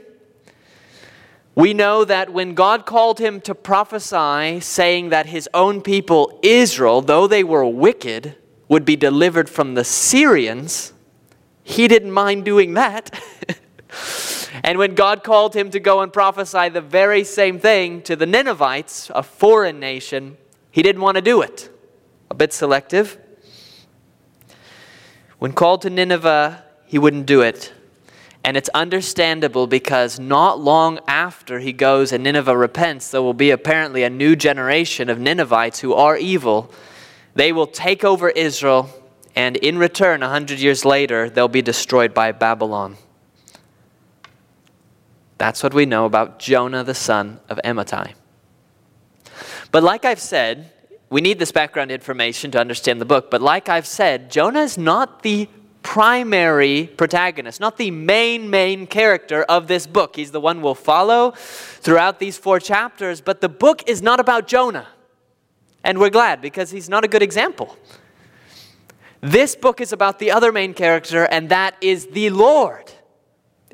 We 1.55 1.75
know 1.75 2.07
that 2.07 2.33
when 2.33 2.55
God 2.55 2.87
called 2.87 3.19
him 3.19 3.43
to 3.43 3.55
prophesy, 3.55 4.61
saying 4.61 5.11
that 5.11 5.27
his 5.27 5.47
own 5.53 5.83
people, 5.83 6.41
Israel, 6.43 7.03
though 7.03 7.27
they 7.27 7.45
were 7.45 7.67
wicked, 7.67 8.35
would 8.71 8.87
be 8.87 8.97
delivered 8.97 9.51
from 9.51 9.75
the 9.75 9.85
Syrians, 9.85 10.95
he 11.63 11.87
didn't 11.87 12.13
mind 12.13 12.47
doing 12.47 12.73
that. 12.73 13.11
and 14.64 14.79
when 14.79 14.94
God 14.94 15.22
called 15.22 15.55
him 15.55 15.70
to 15.72 15.79
go 15.79 16.00
and 16.00 16.11
prophesy 16.11 16.70
the 16.70 16.81
very 16.81 17.22
same 17.22 17.59
thing 17.59 18.00
to 18.03 18.16
the 18.16 18.24
Ninevites, 18.24 19.11
a 19.14 19.22
foreign 19.22 19.79
nation, 19.79 20.38
he 20.70 20.83
didn't 20.83 21.03
want 21.03 21.16
to 21.16 21.20
do 21.20 21.42
it. 21.42 21.68
A 22.31 22.35
bit 22.35 22.50
selective. 22.55 23.18
When 25.38 25.53
called 25.53 25.83
to 25.83 25.90
Nineveh, 25.90 26.64
he 26.87 26.98
wouldn't 26.98 27.27
do 27.27 27.42
it. 27.42 27.74
And 28.42 28.57
it's 28.57 28.70
understandable 28.70 29.66
because 29.66 30.18
not 30.18 30.59
long 30.59 30.98
after 31.07 31.59
he 31.59 31.74
goes 31.74 32.11
and 32.11 32.24
Nineveh 32.24 32.57
repents, 32.57 33.11
there 33.11 33.20
will 33.20 33.35
be 33.35 33.50
apparently 33.50 34.03
a 34.03 34.11
new 34.11 34.35
generation 34.35 35.11
of 35.11 35.18
Ninevites 35.18 35.81
who 35.81 35.92
are 35.92 36.16
evil. 36.16 36.72
They 37.35 37.53
will 37.53 37.66
take 37.66 38.03
over 38.03 38.31
Israel, 38.31 38.88
and 39.37 39.57
in 39.57 39.77
return, 39.77 40.22
a 40.22 40.31
hundred 40.31 40.59
years 40.59 40.87
later, 40.87 41.29
they'll 41.29 41.48
be 41.48 41.61
destroyed 41.61 42.14
by 42.14 42.33
Babylon. 42.33 42.96
That's 45.45 45.63
what 45.63 45.75
we 45.75 45.85
know 45.85 46.07
about 46.07 46.39
Jonah, 46.39 46.83
the 46.85 46.95
son 46.95 47.39
of 47.51 47.61
Amittai. 47.67 48.15
But 49.73 49.83
like 49.83 50.07
I've 50.07 50.19
said, 50.19 50.73
we 51.11 51.21
need 51.21 51.39
this 51.39 51.53
background 51.53 51.91
information 51.91 52.51
to 52.53 52.59
understand 52.59 52.99
the 52.99 53.05
book. 53.05 53.31
But 53.31 53.43
like 53.43 53.69
I've 53.69 53.87
said, 53.87 54.31
Jonah 54.31 54.63
is 54.63 54.79
not 54.79 55.23
the 55.23 55.51
primary 55.83 56.87
protagonist, 56.97 57.61
not 57.61 57.77
the 57.77 57.91
main, 57.91 58.49
main 58.49 58.87
character 58.87 59.43
of 59.43 59.67
this 59.67 59.87
book. 59.87 60.17
He's 60.17 60.31
the 60.31 60.41
one 60.41 60.63
we'll 60.63 60.75
follow 60.75 61.33
throughout 61.33 62.21
these 62.21 62.39
four 62.39 62.59
chapters, 62.59 63.21
but 63.21 63.43
the 63.43 63.51
book 63.51 63.87
is 63.87 64.01
not 64.01 64.21
about 64.21 64.49
Jonah. 64.49 64.89
And 65.85 66.01
we're 66.01 66.09
glad 66.09 66.41
because 66.41 66.71
he's 66.71 66.89
not 66.89 67.05
a 67.05 67.09
good 67.09 67.23
example. 67.23 67.77
This 69.21 69.57
book 69.57 69.83
is 69.83 69.93
about 69.93 70.21
the 70.21 70.31
other 70.31 70.53
main 70.53 70.73
character, 70.73 71.25
and 71.25 71.51
that 71.51 71.77
is 71.83 72.07
the 72.07 72.31
Lord. 72.31 72.94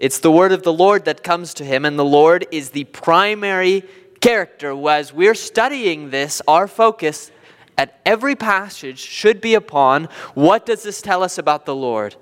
It's 0.01 0.19
the 0.19 0.33
word 0.33 0.53
of 0.53 0.63
the 0.63 0.73
Lord 0.73 1.05
that 1.05 1.23
comes 1.23 1.53
to 1.55 1.65
him, 1.65 1.85
and 1.85 1.99
the 1.99 2.05
Lord 2.05 2.47
is 2.51 2.71
the 2.71 2.85
primary 2.85 3.85
character. 4.21 4.73
As 4.89 5.13
we're 5.13 5.35
studying 5.35 6.09
this, 6.09 6.41
our 6.49 6.67
focus 6.67 7.31
at 7.77 8.01
every 8.07 8.35
passage 8.35 8.99
should 8.99 9.43
be 9.43 9.53
upon 9.53 10.09
what 10.33 10.65
does 10.65 10.85
this 10.85 11.03
tell 11.03 11.23
us 11.23 11.37
about 11.37 11.67
the 11.67 11.75
Lord? 11.75 12.17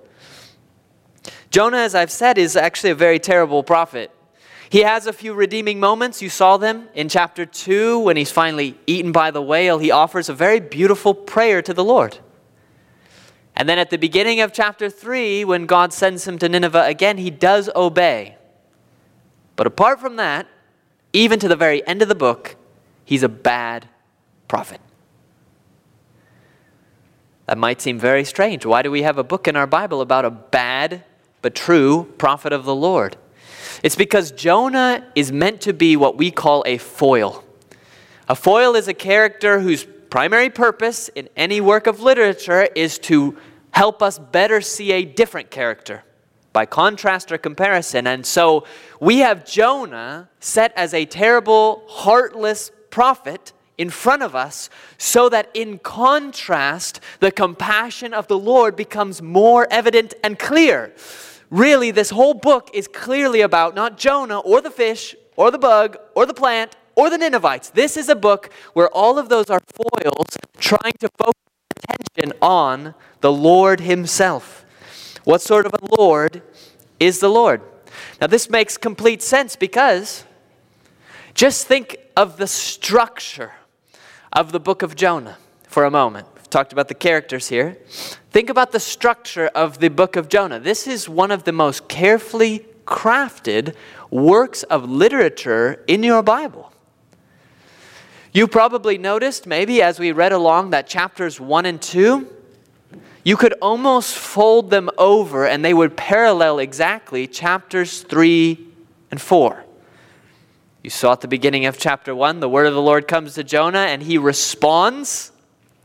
Jonah, 1.50 1.78
as 1.78 1.94
I've 1.94 2.10
said, 2.10 2.36
is 2.36 2.56
actually 2.56 2.90
a 2.90 2.96
very 2.96 3.20
terrible 3.20 3.62
prophet. 3.62 4.10
He 4.70 4.80
has 4.80 5.06
a 5.06 5.12
few 5.12 5.32
redeeming 5.32 5.78
moments. 5.78 6.20
You 6.20 6.30
saw 6.30 6.56
them 6.56 6.88
in 6.94 7.08
chapter 7.08 7.46
2 7.46 8.00
when 8.00 8.16
he's 8.16 8.32
finally 8.32 8.76
eaten 8.88 9.12
by 9.12 9.30
the 9.30 9.40
whale. 9.40 9.78
He 9.78 9.92
offers 9.92 10.28
a 10.28 10.34
very 10.34 10.58
beautiful 10.58 11.14
prayer 11.14 11.62
to 11.62 11.72
the 11.72 11.84
Lord. 11.84 12.18
And 13.58 13.68
then 13.68 13.80
at 13.80 13.90
the 13.90 13.98
beginning 13.98 14.40
of 14.40 14.52
chapter 14.52 14.88
3, 14.88 15.44
when 15.44 15.66
God 15.66 15.92
sends 15.92 16.28
him 16.28 16.38
to 16.38 16.48
Nineveh 16.48 16.84
again, 16.84 17.18
he 17.18 17.28
does 17.28 17.68
obey. 17.74 18.36
But 19.56 19.66
apart 19.66 19.98
from 19.98 20.14
that, 20.14 20.46
even 21.12 21.40
to 21.40 21.48
the 21.48 21.56
very 21.56 21.84
end 21.84 22.00
of 22.00 22.06
the 22.06 22.14
book, 22.14 22.54
he's 23.04 23.24
a 23.24 23.28
bad 23.28 23.88
prophet. 24.46 24.80
That 27.46 27.58
might 27.58 27.80
seem 27.80 27.98
very 27.98 28.24
strange. 28.24 28.64
Why 28.64 28.82
do 28.82 28.92
we 28.92 29.02
have 29.02 29.18
a 29.18 29.24
book 29.24 29.48
in 29.48 29.56
our 29.56 29.66
Bible 29.66 30.02
about 30.02 30.24
a 30.24 30.30
bad 30.30 31.02
but 31.42 31.56
true 31.56 32.14
prophet 32.16 32.52
of 32.52 32.64
the 32.64 32.74
Lord? 32.74 33.16
It's 33.82 33.96
because 33.96 34.30
Jonah 34.30 35.04
is 35.16 35.32
meant 35.32 35.62
to 35.62 35.72
be 35.72 35.96
what 35.96 36.16
we 36.16 36.30
call 36.30 36.62
a 36.64 36.78
foil. 36.78 37.42
A 38.28 38.36
foil 38.36 38.76
is 38.76 38.86
a 38.86 38.94
character 38.94 39.58
whose 39.58 39.84
primary 40.10 40.50
purpose 40.50 41.08
in 41.08 41.28
any 41.36 41.60
work 41.60 41.86
of 41.86 42.00
literature 42.00 42.68
is 42.74 42.98
to 42.98 43.36
help 43.78 44.02
us 44.02 44.18
better 44.18 44.60
see 44.60 44.90
a 44.90 45.04
different 45.04 45.52
character 45.52 46.02
by 46.52 46.66
contrast 46.66 47.30
or 47.30 47.38
comparison. 47.38 48.08
And 48.08 48.26
so 48.26 48.64
we 49.00 49.18
have 49.18 49.46
Jonah 49.46 50.28
set 50.40 50.72
as 50.74 50.92
a 50.92 51.04
terrible, 51.04 51.84
heartless 51.86 52.72
prophet 52.90 53.52
in 53.76 53.88
front 53.88 54.24
of 54.24 54.34
us 54.34 54.68
so 54.98 55.28
that 55.28 55.48
in 55.54 55.78
contrast, 55.78 56.98
the 57.20 57.30
compassion 57.30 58.12
of 58.12 58.26
the 58.26 58.36
Lord 58.36 58.74
becomes 58.74 59.22
more 59.22 59.68
evident 59.70 60.12
and 60.24 60.36
clear. 60.36 60.92
Really, 61.48 61.92
this 61.92 62.10
whole 62.10 62.34
book 62.34 62.70
is 62.74 62.88
clearly 62.88 63.42
about 63.42 63.76
not 63.76 63.96
Jonah 63.96 64.40
or 64.40 64.60
the 64.60 64.72
fish 64.72 65.14
or 65.36 65.52
the 65.52 65.58
bug 65.58 65.96
or 66.16 66.26
the 66.26 66.34
plant 66.34 66.74
or 66.96 67.10
the 67.10 67.18
Ninevites. 67.18 67.70
This 67.70 67.96
is 67.96 68.08
a 68.08 68.16
book 68.16 68.50
where 68.72 68.88
all 68.88 69.20
of 69.20 69.28
those 69.28 69.48
are 69.50 69.60
foils 69.72 70.36
trying 70.58 70.94
to 70.98 71.08
focus 71.16 71.47
attention 71.78 72.32
on 72.40 72.94
the 73.20 73.32
Lord 73.32 73.80
Himself. 73.80 74.64
What 75.24 75.42
sort 75.42 75.66
of 75.66 75.74
a 75.74 75.94
Lord 75.96 76.42
is 76.98 77.20
the 77.20 77.28
Lord? 77.28 77.62
Now, 78.20 78.26
this 78.26 78.50
makes 78.50 78.76
complete 78.76 79.22
sense 79.22 79.56
because 79.56 80.24
just 81.34 81.66
think 81.66 81.96
of 82.16 82.36
the 82.36 82.46
structure 82.46 83.52
of 84.32 84.52
the 84.52 84.60
book 84.60 84.82
of 84.82 84.96
Jonah 84.96 85.38
for 85.64 85.84
a 85.84 85.90
moment. 85.90 86.26
We've 86.34 86.50
talked 86.50 86.72
about 86.72 86.88
the 86.88 86.94
characters 86.94 87.48
here. 87.48 87.78
Think 88.30 88.50
about 88.50 88.72
the 88.72 88.80
structure 88.80 89.46
of 89.54 89.78
the 89.78 89.88
book 89.88 90.16
of 90.16 90.28
Jonah. 90.28 90.58
This 90.58 90.86
is 90.86 91.08
one 91.08 91.30
of 91.30 91.44
the 91.44 91.52
most 91.52 91.88
carefully 91.88 92.66
crafted 92.86 93.74
works 94.10 94.62
of 94.64 94.88
literature 94.88 95.84
in 95.86 96.02
your 96.02 96.22
Bible. 96.22 96.72
You 98.32 98.46
probably 98.46 98.98
noticed, 98.98 99.46
maybe 99.46 99.80
as 99.80 99.98
we 99.98 100.12
read 100.12 100.32
along, 100.32 100.70
that 100.70 100.86
chapters 100.86 101.40
1 101.40 101.66
and 101.66 101.80
2, 101.80 102.34
you 103.24 103.36
could 103.36 103.54
almost 103.60 104.16
fold 104.16 104.70
them 104.70 104.90
over 104.96 105.46
and 105.46 105.64
they 105.64 105.74
would 105.74 105.96
parallel 105.96 106.58
exactly 106.58 107.26
chapters 107.26 108.02
3 108.02 108.66
and 109.10 109.20
4. 109.20 109.64
You 110.82 110.90
saw 110.90 111.12
at 111.12 111.20
the 111.20 111.28
beginning 111.28 111.66
of 111.66 111.78
chapter 111.78 112.14
1, 112.14 112.40
the 112.40 112.48
word 112.48 112.66
of 112.66 112.74
the 112.74 112.82
Lord 112.82 113.08
comes 113.08 113.34
to 113.34 113.44
Jonah 113.44 113.78
and 113.78 114.02
he 114.02 114.18
responds, 114.18 115.32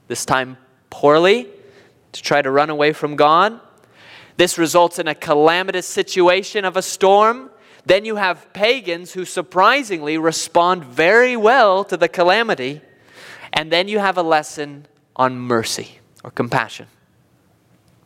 this 0.07 0.25
time 0.25 0.57
poorly, 0.89 1.47
to 2.11 2.21
try 2.21 2.41
to 2.41 2.51
run 2.51 2.69
away 2.69 2.93
from 2.93 3.15
God. 3.15 3.59
This 4.37 4.57
results 4.57 4.99
in 4.99 5.07
a 5.07 5.15
calamitous 5.15 5.87
situation 5.87 6.65
of 6.65 6.77
a 6.77 6.81
storm. 6.81 7.49
Then 7.85 8.05
you 8.05 8.15
have 8.15 8.51
pagans 8.53 9.13
who 9.13 9.25
surprisingly 9.25 10.17
respond 10.17 10.85
very 10.85 11.35
well 11.35 11.83
to 11.85 11.97
the 11.97 12.07
calamity. 12.07 12.81
And 13.51 13.71
then 13.71 13.87
you 13.87 13.99
have 13.99 14.17
a 14.17 14.23
lesson 14.23 14.87
on 15.15 15.37
mercy 15.37 15.99
or 16.23 16.31
compassion. 16.31 16.87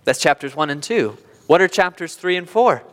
That's 0.03 0.19
chapters 0.19 0.55
1 0.55 0.69
and 0.69 0.81
2. 0.81 1.17
What 1.47 1.61
are 1.61 1.67
chapters 1.67 2.15
3 2.15 2.37
and 2.37 2.49
4? 2.49 2.83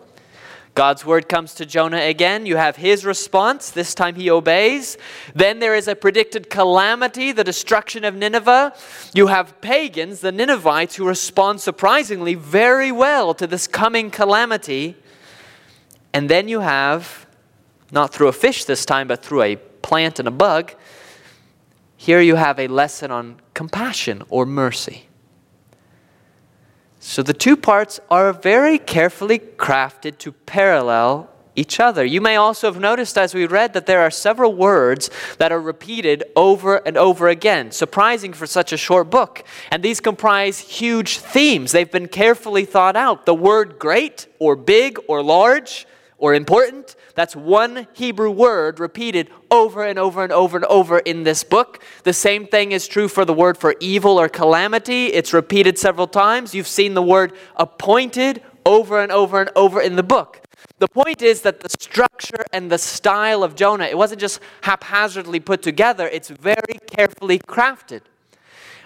God's 0.74 1.06
word 1.06 1.28
comes 1.28 1.54
to 1.54 1.66
Jonah 1.66 2.00
again. 2.00 2.46
You 2.46 2.56
have 2.56 2.76
his 2.76 3.04
response. 3.04 3.70
This 3.70 3.94
time 3.94 4.16
he 4.16 4.28
obeys. 4.28 4.98
Then 5.32 5.60
there 5.60 5.76
is 5.76 5.86
a 5.86 5.94
predicted 5.94 6.50
calamity, 6.50 7.30
the 7.30 7.44
destruction 7.44 8.04
of 8.04 8.16
Nineveh. 8.16 8.74
You 9.14 9.28
have 9.28 9.60
pagans, 9.60 10.20
the 10.20 10.32
Ninevites, 10.32 10.96
who 10.96 11.06
respond 11.06 11.60
surprisingly 11.60 12.34
very 12.34 12.90
well 12.90 13.34
to 13.34 13.46
this 13.46 13.68
coming 13.68 14.10
calamity. 14.10 14.96
And 16.14 16.30
then 16.30 16.46
you 16.48 16.60
have, 16.60 17.26
not 17.90 18.14
through 18.14 18.28
a 18.28 18.32
fish 18.32 18.64
this 18.64 18.86
time, 18.86 19.08
but 19.08 19.22
through 19.22 19.42
a 19.42 19.56
plant 19.56 20.20
and 20.20 20.28
a 20.28 20.30
bug, 20.30 20.72
here 21.96 22.20
you 22.20 22.36
have 22.36 22.60
a 22.60 22.68
lesson 22.68 23.10
on 23.10 23.40
compassion 23.52 24.22
or 24.30 24.46
mercy. 24.46 25.08
So 27.00 27.22
the 27.22 27.34
two 27.34 27.56
parts 27.56 27.98
are 28.10 28.32
very 28.32 28.78
carefully 28.78 29.40
crafted 29.40 30.18
to 30.18 30.32
parallel 30.32 31.28
each 31.56 31.80
other. 31.80 32.04
You 32.04 32.20
may 32.20 32.36
also 32.36 32.72
have 32.72 32.80
noticed 32.80 33.18
as 33.18 33.34
we 33.34 33.46
read 33.46 33.72
that 33.74 33.86
there 33.86 34.00
are 34.00 34.10
several 34.10 34.54
words 34.54 35.10
that 35.38 35.52
are 35.52 35.60
repeated 35.60 36.24
over 36.36 36.76
and 36.76 36.96
over 36.96 37.28
again, 37.28 37.72
surprising 37.72 38.32
for 38.32 38.46
such 38.46 38.72
a 38.72 38.76
short 38.76 39.10
book. 39.10 39.44
And 39.70 39.82
these 39.82 40.00
comprise 40.00 40.58
huge 40.60 41.18
themes. 41.18 41.72
They've 41.72 41.90
been 41.90 42.08
carefully 42.08 42.64
thought 42.64 42.96
out. 42.96 43.26
The 43.26 43.34
word 43.34 43.78
great 43.78 44.26
or 44.38 44.56
big 44.56 44.98
or 45.08 45.22
large 45.22 45.86
or 46.18 46.34
important. 46.34 46.96
That's 47.14 47.34
one 47.36 47.86
Hebrew 47.92 48.30
word 48.30 48.80
repeated 48.80 49.30
over 49.50 49.84
and 49.84 49.98
over 49.98 50.22
and 50.22 50.32
over 50.32 50.56
and 50.56 50.66
over 50.66 50.98
in 51.00 51.24
this 51.24 51.44
book. 51.44 51.82
The 52.04 52.12
same 52.12 52.46
thing 52.46 52.72
is 52.72 52.88
true 52.88 53.08
for 53.08 53.24
the 53.24 53.34
word 53.34 53.58
for 53.58 53.74
evil 53.80 54.18
or 54.18 54.28
calamity. 54.28 55.06
It's 55.06 55.32
repeated 55.32 55.78
several 55.78 56.06
times. 56.06 56.54
You've 56.54 56.68
seen 56.68 56.94
the 56.94 57.02
word 57.02 57.32
appointed 57.56 58.42
over 58.64 59.00
and 59.00 59.12
over 59.12 59.40
and 59.40 59.50
over 59.56 59.80
in 59.80 59.96
the 59.96 60.02
book. 60.02 60.40
The 60.78 60.88
point 60.88 61.22
is 61.22 61.42
that 61.42 61.60
the 61.60 61.68
structure 61.68 62.44
and 62.52 62.70
the 62.70 62.78
style 62.78 63.44
of 63.44 63.54
Jonah, 63.54 63.84
it 63.84 63.98
wasn't 63.98 64.20
just 64.20 64.40
haphazardly 64.62 65.40
put 65.40 65.62
together, 65.62 66.08
it's 66.08 66.30
very 66.30 66.78
carefully 66.90 67.38
crafted. 67.38 68.02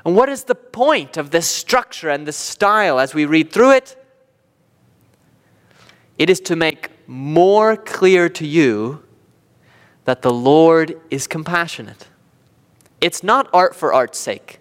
And 0.05 0.15
what 0.15 0.29
is 0.29 0.45
the 0.45 0.55
point 0.55 1.17
of 1.17 1.31
this 1.31 1.49
structure 1.49 2.09
and 2.09 2.27
this 2.27 2.37
style 2.37 2.99
as 2.99 3.15
we 3.15 3.25
read 3.25 3.53
through 3.53 3.73
it? 3.73 3.97
It 6.19 6.31
is 6.31 6.41
to 6.41 6.57
make 6.57 6.91
more 7.09 7.75
clear 7.75 8.29
to 8.29 8.47
you 8.47 9.03
that 10.05 10.23
the 10.23 10.33
Lord 10.33 11.01
is 11.11 11.27
compassionate. 11.27 12.07
It's 13.01 13.23
not 13.23 13.49
art 13.53 13.75
for 13.75 13.93
art's 13.93 14.19
sake, 14.19 14.61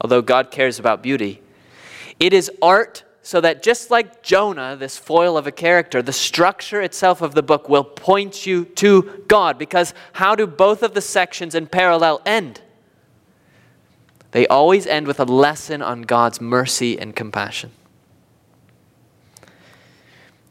although 0.00 0.22
God 0.22 0.50
cares 0.50 0.78
about 0.78 1.02
beauty. 1.02 1.42
It 2.20 2.32
is 2.32 2.50
art 2.60 3.02
so 3.22 3.40
that 3.40 3.62
just 3.62 3.90
like 3.90 4.22
Jonah, 4.22 4.76
this 4.76 4.96
foil 4.96 5.36
of 5.36 5.46
a 5.46 5.52
character, 5.52 6.00
the 6.00 6.12
structure 6.12 6.80
itself 6.80 7.22
of 7.22 7.34
the 7.34 7.42
book 7.42 7.68
will 7.68 7.82
point 7.82 8.46
you 8.46 8.66
to 8.66 9.24
God. 9.26 9.58
Because 9.58 9.94
how 10.12 10.36
do 10.36 10.46
both 10.46 10.82
of 10.84 10.94
the 10.94 11.00
sections 11.00 11.54
in 11.54 11.66
parallel 11.66 12.20
end? 12.24 12.60
They 14.30 14.46
always 14.46 14.86
end 14.86 15.06
with 15.06 15.18
a 15.18 15.24
lesson 15.24 15.82
on 15.82 16.02
God's 16.02 16.40
mercy 16.40 16.98
and 16.98 17.16
compassion. 17.16 17.72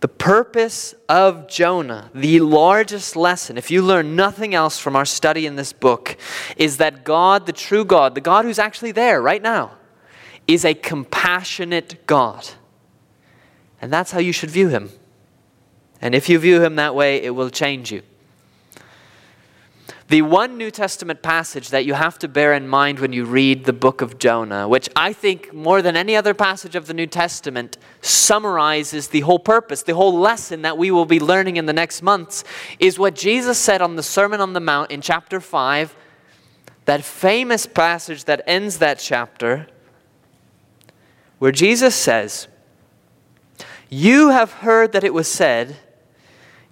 The 0.02 0.08
purpose 0.08 0.94
of 1.08 1.48
Jonah, 1.48 2.12
the 2.14 2.40
largest 2.42 3.16
lesson, 3.16 3.58
if 3.58 3.72
you 3.72 3.82
learn 3.82 4.16
nothing 4.16 4.54
else 4.54 4.78
from 4.78 4.96
our 4.96 5.06
study 5.06 5.46
in 5.46 5.56
this 5.56 5.74
book, 5.74 6.18
is 6.58 6.78
that 6.78 7.04
God, 7.04 7.46
the 7.46 7.54
true 7.54 7.86
God, 7.86 8.14
the 8.14 8.22
God 8.22 8.46
who's 8.46 8.60
actually 8.60 8.92
there 8.92 9.22
right 9.22 9.42
now, 9.42 9.72
is 10.48 10.66
a 10.66 10.74
compassionate 10.74 12.06
God. 12.06 12.50
And 13.82 13.92
that's 13.92 14.12
how 14.12 14.20
you 14.20 14.32
should 14.32 14.52
view 14.52 14.70
him. 14.70 14.92
And 16.02 16.14
if 16.14 16.30
you 16.30 16.40
view 16.40 16.62
him 16.62 16.76
that 16.76 16.94
way, 16.94 17.24
it 17.24 17.32
will 17.32 17.50
change 17.50 17.92
you. 17.92 18.04
The 20.08 20.22
one 20.22 20.56
New 20.56 20.70
Testament 20.70 21.24
passage 21.24 21.70
that 21.70 21.84
you 21.84 21.96
have 21.96 22.20
to 22.20 22.28
bear 22.28 22.54
in 22.54 22.68
mind 22.68 23.00
when 23.00 23.12
you 23.12 23.26
read 23.26 23.66
the 23.66 23.74
book 23.74 24.02
of 24.02 24.20
Jonah, 24.20 24.68
which 24.68 24.88
I 24.96 25.14
think 25.14 25.52
more 25.52 25.82
than 25.82 25.98
any 25.98 26.16
other 26.16 26.36
passage 26.36 26.76
of 26.76 26.86
the 26.86 26.94
New 26.94 27.08
Testament 27.08 27.80
summarizes 28.02 29.08
the 29.08 29.22
whole 29.22 29.40
purpose, 29.40 29.82
the 29.82 29.96
whole 29.96 30.16
lesson 30.16 30.62
that 30.62 30.78
we 30.78 30.92
will 30.92 31.08
be 31.08 31.20
learning 31.20 31.58
in 31.58 31.66
the 31.66 31.74
next 31.74 32.04
months, 32.04 32.44
is 32.78 33.00
what 33.00 33.16
Jesus 33.16 33.58
said 33.58 33.82
on 33.82 33.96
the 33.96 34.04
Sermon 34.04 34.42
on 34.42 34.54
the 34.54 34.60
Mount 34.60 34.92
in 34.92 35.02
chapter 35.02 35.40
5, 35.40 35.96
that 36.86 37.04
famous 37.04 37.66
passage 37.66 38.26
that 38.26 38.44
ends 38.46 38.78
that 38.78 39.00
chapter, 39.00 39.66
where 41.40 41.52
Jesus 41.52 41.96
says, 41.96 42.48
You 43.90 44.30
have 44.30 44.52
heard 44.52 44.92
that 44.92 45.04
it 45.04 45.16
was 45.16 45.28
said, 45.28 45.78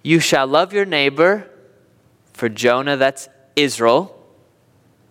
You 0.04 0.20
shall 0.20 0.46
love 0.46 0.72
your 0.72 0.84
neighbor 0.84 1.50
for 2.34 2.50
Jonah, 2.50 2.98
that's 2.98 3.28
Israel. 3.56 4.20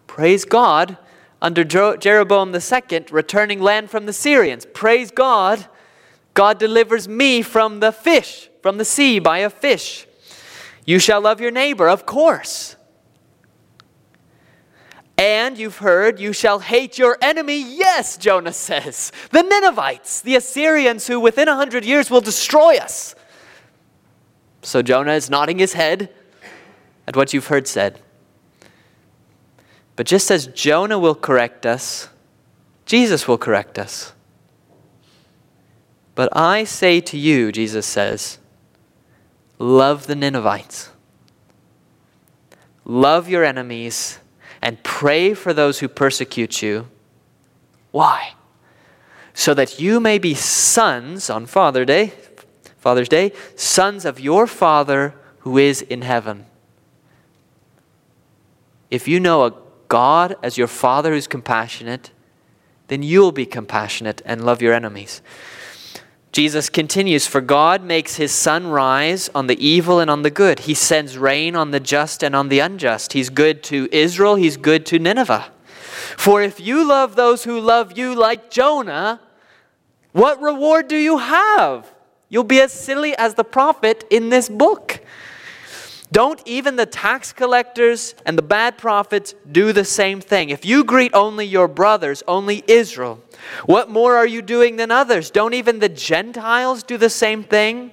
Praise 0.05 0.45
God. 0.45 0.97
Under 1.41 1.63
Jeroboam 1.63 2.53
II, 2.55 3.05
returning 3.09 3.59
land 3.59 3.89
from 3.89 4.05
the 4.05 4.13
Syrians. 4.13 4.65
Praise 4.73 5.09
God. 5.09 5.65
God 6.33 6.59
delivers 6.59 7.07
me 7.07 7.41
from 7.41 7.79
the 7.79 7.91
fish, 7.91 8.49
from 8.61 8.77
the 8.77 8.85
sea 8.85 9.19
by 9.19 9.39
a 9.39 9.49
fish. 9.49 10.07
You 10.85 10.99
shall 10.99 11.21
love 11.21 11.41
your 11.41 11.51
neighbor, 11.51 11.89
of 11.89 12.05
course. 12.05 12.75
And 15.17 15.57
you've 15.57 15.77
heard, 15.77 16.19
you 16.19 16.33
shall 16.33 16.59
hate 16.59 16.97
your 16.97 17.17
enemy. 17.21 17.57
Yes, 17.77 18.17
Jonah 18.17 18.53
says. 18.53 19.11
The 19.31 19.43
Ninevites, 19.43 20.21
the 20.21 20.35
Assyrians, 20.35 21.07
who 21.07 21.19
within 21.19 21.47
a 21.47 21.55
hundred 21.55 21.85
years 21.85 22.09
will 22.09 22.21
destroy 22.21 22.77
us. 22.77 23.15
So 24.61 24.81
Jonah 24.81 25.13
is 25.13 25.29
nodding 25.29 25.59
his 25.59 25.73
head 25.73 26.13
at 27.07 27.15
what 27.15 27.33
you've 27.33 27.47
heard 27.47 27.67
said. 27.67 27.99
But 29.95 30.07
just 30.07 30.31
as 30.31 30.47
Jonah 30.47 30.97
will 30.97 31.15
correct 31.15 31.65
us, 31.65 32.09
Jesus 32.85 33.27
will 33.27 33.37
correct 33.37 33.77
us. 33.77 34.13
But 36.15 36.35
I 36.35 36.63
say 36.63 36.99
to 37.01 37.17
you, 37.17 37.51
Jesus 37.51 37.85
says, 37.85 38.39
love 39.57 40.07
the 40.07 40.15
Ninevites. 40.15 40.89
Love 42.85 43.29
your 43.29 43.43
enemies 43.43 44.19
and 44.61 44.83
pray 44.83 45.33
for 45.33 45.53
those 45.53 45.79
who 45.79 45.87
persecute 45.87 46.61
you. 46.61 46.87
Why? 47.91 48.33
So 49.33 49.53
that 49.53 49.79
you 49.79 49.99
may 49.99 50.17
be 50.17 50.33
sons 50.33 51.29
on 51.29 51.45
Father 51.45 51.85
Day, 51.85 52.13
Father's 52.77 53.09
Day, 53.09 53.31
sons 53.55 54.05
of 54.05 54.19
your 54.19 54.45
Father 54.45 55.15
who 55.39 55.57
is 55.57 55.81
in 55.81 56.01
heaven. 56.01 56.45
If 58.93 59.07
you 59.07 59.19
know 59.19 59.43
a 59.43 59.53
God 59.87 60.35
as 60.43 60.55
your 60.55 60.67
Father 60.67 61.13
who's 61.13 61.25
compassionate, 61.25 62.11
then 62.89 63.01
you'll 63.01 63.31
be 63.31 63.47
compassionate 63.47 64.21
and 64.23 64.45
love 64.45 64.61
your 64.61 64.71
enemies. 64.71 65.23
Jesus 66.31 66.69
continues, 66.69 67.25
For 67.25 67.41
God 67.41 67.83
makes 67.83 68.17
his 68.17 68.31
sun 68.31 68.67
rise 68.67 69.29
on 69.33 69.47
the 69.47 69.59
evil 69.65 69.99
and 69.99 70.11
on 70.11 70.21
the 70.21 70.29
good. 70.29 70.59
He 70.59 70.75
sends 70.75 71.17
rain 71.17 71.55
on 71.55 71.71
the 71.71 71.79
just 71.79 72.21
and 72.21 72.35
on 72.35 72.49
the 72.49 72.59
unjust. 72.59 73.13
He's 73.13 73.31
good 73.31 73.63
to 73.63 73.89
Israel, 73.91 74.35
he's 74.35 74.57
good 74.57 74.85
to 74.85 74.99
Nineveh. 74.99 75.51
For 76.15 76.43
if 76.43 76.59
you 76.59 76.87
love 76.87 77.15
those 77.15 77.45
who 77.45 77.59
love 77.59 77.97
you 77.97 78.13
like 78.13 78.51
Jonah, 78.51 79.21
what 80.11 80.39
reward 80.39 80.87
do 80.87 80.97
you 80.97 81.17
have? 81.17 81.91
You'll 82.29 82.43
be 82.43 82.61
as 82.61 82.71
silly 82.71 83.17
as 83.17 83.33
the 83.33 83.43
prophet 83.43 84.05
in 84.11 84.29
this 84.29 84.49
book. 84.49 85.02
Don't 86.13 86.39
even 86.45 86.75
the 86.75 86.85
tax 86.85 87.33
collectors 87.33 88.13
and 88.23 88.37
the 88.37 88.43
bad 88.43 88.77
prophets 88.77 89.33
do 89.51 89.73
the 89.73 89.83
same 89.83 90.21
thing? 90.21 90.51
If 90.51 90.63
you 90.63 90.83
greet 90.83 91.11
only 91.15 91.47
your 91.47 91.67
brothers, 91.67 92.21
only 92.27 92.63
Israel, 92.67 93.19
what 93.65 93.89
more 93.89 94.15
are 94.15 94.27
you 94.27 94.43
doing 94.43 94.75
than 94.75 94.91
others? 94.91 95.31
Don't 95.31 95.55
even 95.55 95.79
the 95.79 95.89
Gentiles 95.89 96.83
do 96.83 96.99
the 96.99 97.09
same 97.09 97.43
thing? 97.43 97.91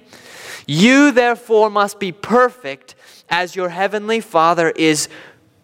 You 0.67 1.11
therefore 1.11 1.71
must 1.71 1.99
be 1.99 2.11
perfect 2.11 2.93
as 3.27 3.55
your 3.55 3.69
heavenly 3.69 4.19
Father 4.19 4.69
is 4.69 5.09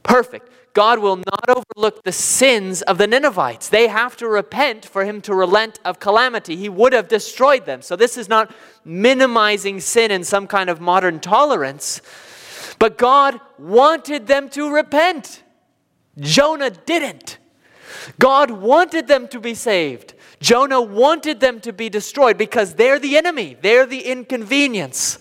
perfect. 0.01 0.49
God 0.73 0.97
will 0.97 1.17
not 1.17 1.47
overlook 1.49 2.03
the 2.03 2.11
sins 2.11 2.81
of 2.81 2.97
the 2.97 3.05
Ninevites. 3.05 3.69
They 3.69 3.87
have 3.87 4.17
to 4.17 4.27
repent 4.27 4.83
for 4.83 5.05
him 5.05 5.21
to 5.21 5.35
relent 5.35 5.79
of 5.85 5.99
calamity. 5.99 6.55
He 6.55 6.69
would 6.69 6.93
have 6.93 7.07
destroyed 7.07 7.67
them. 7.67 7.83
So, 7.83 7.95
this 7.95 8.17
is 8.17 8.27
not 8.27 8.51
minimizing 8.83 9.79
sin 9.79 10.09
in 10.09 10.23
some 10.23 10.47
kind 10.47 10.71
of 10.71 10.81
modern 10.81 11.19
tolerance. 11.19 12.01
But 12.79 12.97
God 12.97 13.39
wanted 13.57 14.27
them 14.27 14.49
to 14.49 14.73
repent. 14.73 15.43
Jonah 16.19 16.69
didn't. 16.69 17.37
God 18.19 18.51
wanted 18.51 19.07
them 19.07 19.27
to 19.29 19.39
be 19.39 19.53
saved. 19.53 20.13
Jonah 20.39 20.81
wanted 20.81 21.39
them 21.39 21.59
to 21.61 21.73
be 21.73 21.89
destroyed 21.89 22.37
because 22.37 22.75
they're 22.75 22.99
the 22.99 23.17
enemy, 23.17 23.57
they're 23.61 23.85
the 23.85 24.01
inconvenience. 24.01 25.17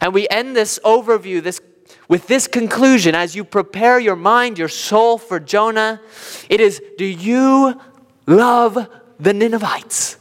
And 0.00 0.14
we 0.14 0.28
end 0.28 0.56
this 0.56 0.78
overview 0.84 1.42
this, 1.42 1.60
with 2.08 2.28
this 2.28 2.46
conclusion 2.46 3.14
as 3.14 3.34
you 3.34 3.44
prepare 3.44 3.98
your 3.98 4.16
mind, 4.16 4.58
your 4.58 4.68
soul 4.68 5.18
for 5.18 5.40
Jonah. 5.40 6.00
It 6.48 6.60
is 6.60 6.80
Do 6.98 7.04
you 7.04 7.80
love 8.26 8.88
the 9.18 9.34
Ninevites? 9.34 10.16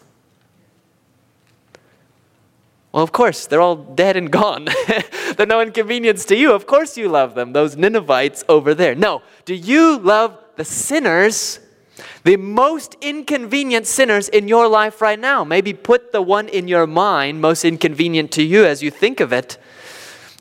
Well, 2.92 3.04
of 3.04 3.12
course, 3.12 3.46
they're 3.46 3.62
all 3.62 3.76
dead 3.76 4.18
and 4.18 4.32
gone. 4.32 4.68
they're 5.40 5.48
no 5.48 5.62
inconvenience 5.62 6.26
to 6.26 6.36
you. 6.36 6.52
Of 6.52 6.68
course, 6.68 6.98
you 6.98 7.08
love 7.08 7.34
them, 7.34 7.54
those 7.54 7.78
Ninevites 7.78 8.44
over 8.50 8.74
there. 8.74 8.94
No, 8.94 9.22
do 9.46 9.56
you 9.56 9.98
love 9.98 10.38
the 10.58 10.66
sinners, 10.66 11.62
the 12.26 12.36
most 12.36 12.98
inconvenient 13.00 13.88
sinners 13.88 14.28
in 14.28 14.50
your 14.50 14.68
life 14.68 15.02
right 15.02 15.18
now? 15.18 15.46
Maybe 15.46 15.72
put 15.72 16.12
the 16.12 16.22
one 16.22 16.50
in 16.50 16.68
your 16.68 16.86
mind 16.86 17.40
most 17.40 17.64
inconvenient 17.64 18.34
to 18.34 18.44
you 18.44 18.66
as 18.66 18.84
you 18.84 18.92
think 18.92 19.22
of 19.22 19.32
it. 19.32 19.58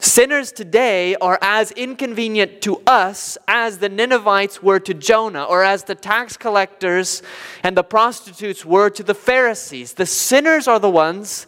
Sinners 0.01 0.51
today 0.51 1.15
are 1.17 1.39
as 1.43 1.71
inconvenient 1.73 2.61
to 2.63 2.83
us 2.85 3.39
as 3.47 3.79
the 3.79 3.89
Ninevites 3.89 4.65
were 4.65 4.81
to 4.81 4.95
Jonah, 4.95 5.45
or 5.45 5.63
as 5.63 5.85
the 5.85 5.95
tax 5.95 6.37
collectors 6.37 7.23
and 7.63 7.77
the 7.77 7.85
prostitutes 7.85 8.65
were 8.65 8.91
to 8.91 9.05
the 9.05 9.15
Pharisees. 9.15 9.95
The 9.95 10.07
sinners 10.07 10.67
are 10.67 10.81
the 10.81 10.91
ones 10.91 11.47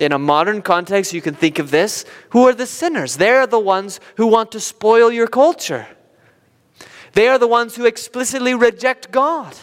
in 0.00 0.12
a 0.12 0.18
modern 0.18 0.62
context, 0.62 1.12
you 1.12 1.20
can 1.20 1.34
think 1.34 1.58
of 1.58 1.70
this 1.70 2.06
who 2.30 2.48
are 2.48 2.54
the 2.54 2.66
sinners? 2.66 3.18
They're 3.18 3.46
the 3.46 3.60
ones 3.60 4.00
who 4.16 4.26
want 4.26 4.50
to 4.52 4.60
spoil 4.60 5.12
your 5.12 5.26
culture. 5.26 5.86
They 7.12 7.28
are 7.28 7.38
the 7.38 7.46
ones 7.46 7.76
who 7.76 7.84
explicitly 7.84 8.54
reject 8.54 9.10
God. 9.10 9.54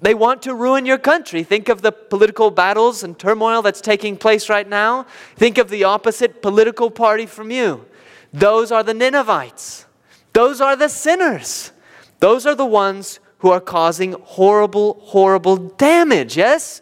They 0.00 0.14
want 0.14 0.42
to 0.42 0.54
ruin 0.54 0.86
your 0.86 0.98
country. 0.98 1.42
Think 1.42 1.68
of 1.68 1.82
the 1.82 1.90
political 1.90 2.52
battles 2.52 3.02
and 3.02 3.18
turmoil 3.18 3.62
that's 3.62 3.80
taking 3.80 4.16
place 4.16 4.48
right 4.48 4.68
now. 4.68 5.06
Think 5.34 5.58
of 5.58 5.70
the 5.70 5.82
opposite 5.82 6.40
political 6.40 6.88
party 6.88 7.26
from 7.26 7.50
you. 7.50 7.84
Those 8.32 8.70
are 8.70 8.84
the 8.84 8.94
Ninevites. 8.94 9.86
Those 10.34 10.60
are 10.60 10.76
the 10.76 10.88
sinners. 10.88 11.72
Those 12.20 12.46
are 12.46 12.54
the 12.54 12.66
ones 12.66 13.18
who 13.38 13.50
are 13.50 13.60
causing 13.60 14.12
horrible, 14.12 15.00
horrible 15.02 15.56
damage, 15.56 16.36
yes? 16.36 16.80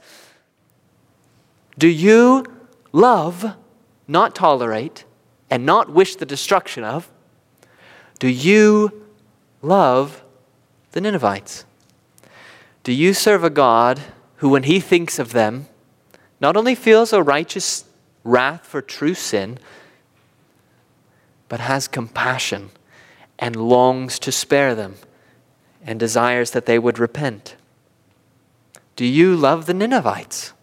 Do 1.79 1.89
you 1.89 2.45
love, 2.97 3.55
not 4.09 4.35
tolerate, 4.35 5.05
and 5.51 5.67
not 5.67 5.91
wish 5.93 6.17
the 6.17 6.25
destruction 6.25 6.83
of, 6.83 7.11
do 8.19 8.27
you 8.27 9.05
love 9.61 10.25
the 10.93 11.01
Ninevites? 11.03 11.67
Do 12.83 12.93
you 12.93 13.13
serve 13.13 13.45
a 13.45 13.51
God 13.51 14.01
who, 14.37 14.49
when 14.49 14.63
he 14.63 14.81
thinks 14.81 15.19
of 15.19 15.33
them, 15.33 15.67
not 16.41 16.57
only 16.57 16.75
feels 16.75 17.13
a 17.13 17.23
righteous 17.23 17.85
wrath 18.25 18.65
for 18.65 18.81
true 18.81 19.15
sin, 19.15 19.59
but 21.49 21.61
has 21.61 21.87
compassion 21.89 22.71
and 23.39 23.57
longs 23.57 24.19
to 24.21 24.33
spare 24.33 24.75
them 24.75 24.97
and 25.85 26.01
desires 26.01 26.53
that 26.53 26.65
they 26.65 26.79
would 26.79 26.99
repent? 26.99 27.57
Do 28.97 29.05
you 29.05 29.37
love 29.37 29.67
the 29.67 29.75
Ninevites? 29.75 30.55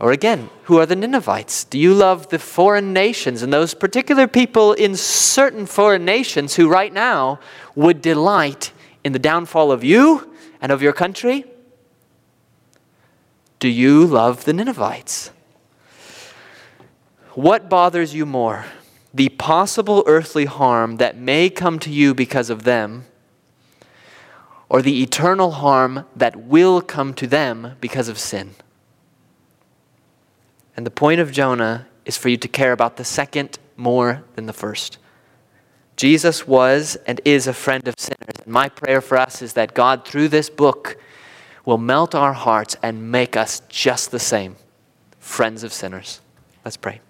Or 0.00 0.12
again, 0.12 0.48
who 0.64 0.78
are 0.78 0.86
the 0.86 0.94
Ninevites? 0.94 1.64
Do 1.64 1.78
you 1.78 1.92
love 1.92 2.28
the 2.28 2.38
foreign 2.38 2.92
nations 2.92 3.42
and 3.42 3.52
those 3.52 3.74
particular 3.74 4.28
people 4.28 4.72
in 4.72 4.96
certain 4.96 5.66
foreign 5.66 6.04
nations 6.04 6.54
who 6.54 6.68
right 6.68 6.92
now 6.92 7.40
would 7.74 8.00
delight 8.00 8.72
in 9.02 9.12
the 9.12 9.18
downfall 9.18 9.72
of 9.72 9.82
you 9.82 10.32
and 10.60 10.70
of 10.70 10.82
your 10.82 10.92
country? 10.92 11.44
Do 13.58 13.68
you 13.68 14.06
love 14.06 14.44
the 14.44 14.52
Ninevites? 14.52 15.32
What 17.32 17.68
bothers 17.68 18.14
you 18.14 18.24
more? 18.24 18.66
The 19.12 19.30
possible 19.30 20.04
earthly 20.06 20.44
harm 20.44 20.98
that 20.98 21.16
may 21.16 21.50
come 21.50 21.80
to 21.80 21.90
you 21.90 22.14
because 22.14 22.50
of 22.50 22.62
them, 22.62 23.06
or 24.68 24.80
the 24.80 25.02
eternal 25.02 25.52
harm 25.52 26.04
that 26.14 26.36
will 26.36 26.80
come 26.80 27.14
to 27.14 27.26
them 27.26 27.76
because 27.80 28.08
of 28.08 28.18
sin? 28.18 28.54
And 30.78 30.86
the 30.86 30.92
point 30.92 31.18
of 31.18 31.32
Jonah 31.32 31.88
is 32.04 32.16
for 32.16 32.28
you 32.28 32.36
to 32.36 32.46
care 32.46 32.70
about 32.70 32.98
the 32.98 33.04
second 33.04 33.58
more 33.76 34.22
than 34.36 34.46
the 34.46 34.52
first. 34.52 34.98
Jesus 35.96 36.46
was 36.46 36.94
and 37.04 37.20
is 37.24 37.48
a 37.48 37.52
friend 37.52 37.88
of 37.88 37.96
sinners. 37.98 38.36
And 38.44 38.52
my 38.52 38.68
prayer 38.68 39.00
for 39.00 39.18
us 39.18 39.42
is 39.42 39.54
that 39.54 39.74
God, 39.74 40.06
through 40.06 40.28
this 40.28 40.48
book, 40.48 40.96
will 41.64 41.78
melt 41.78 42.14
our 42.14 42.32
hearts 42.32 42.76
and 42.80 43.10
make 43.10 43.36
us 43.36 43.58
just 43.68 44.12
the 44.12 44.20
same 44.20 44.54
friends 45.18 45.64
of 45.64 45.72
sinners. 45.72 46.20
Let's 46.64 46.76
pray. 46.76 47.00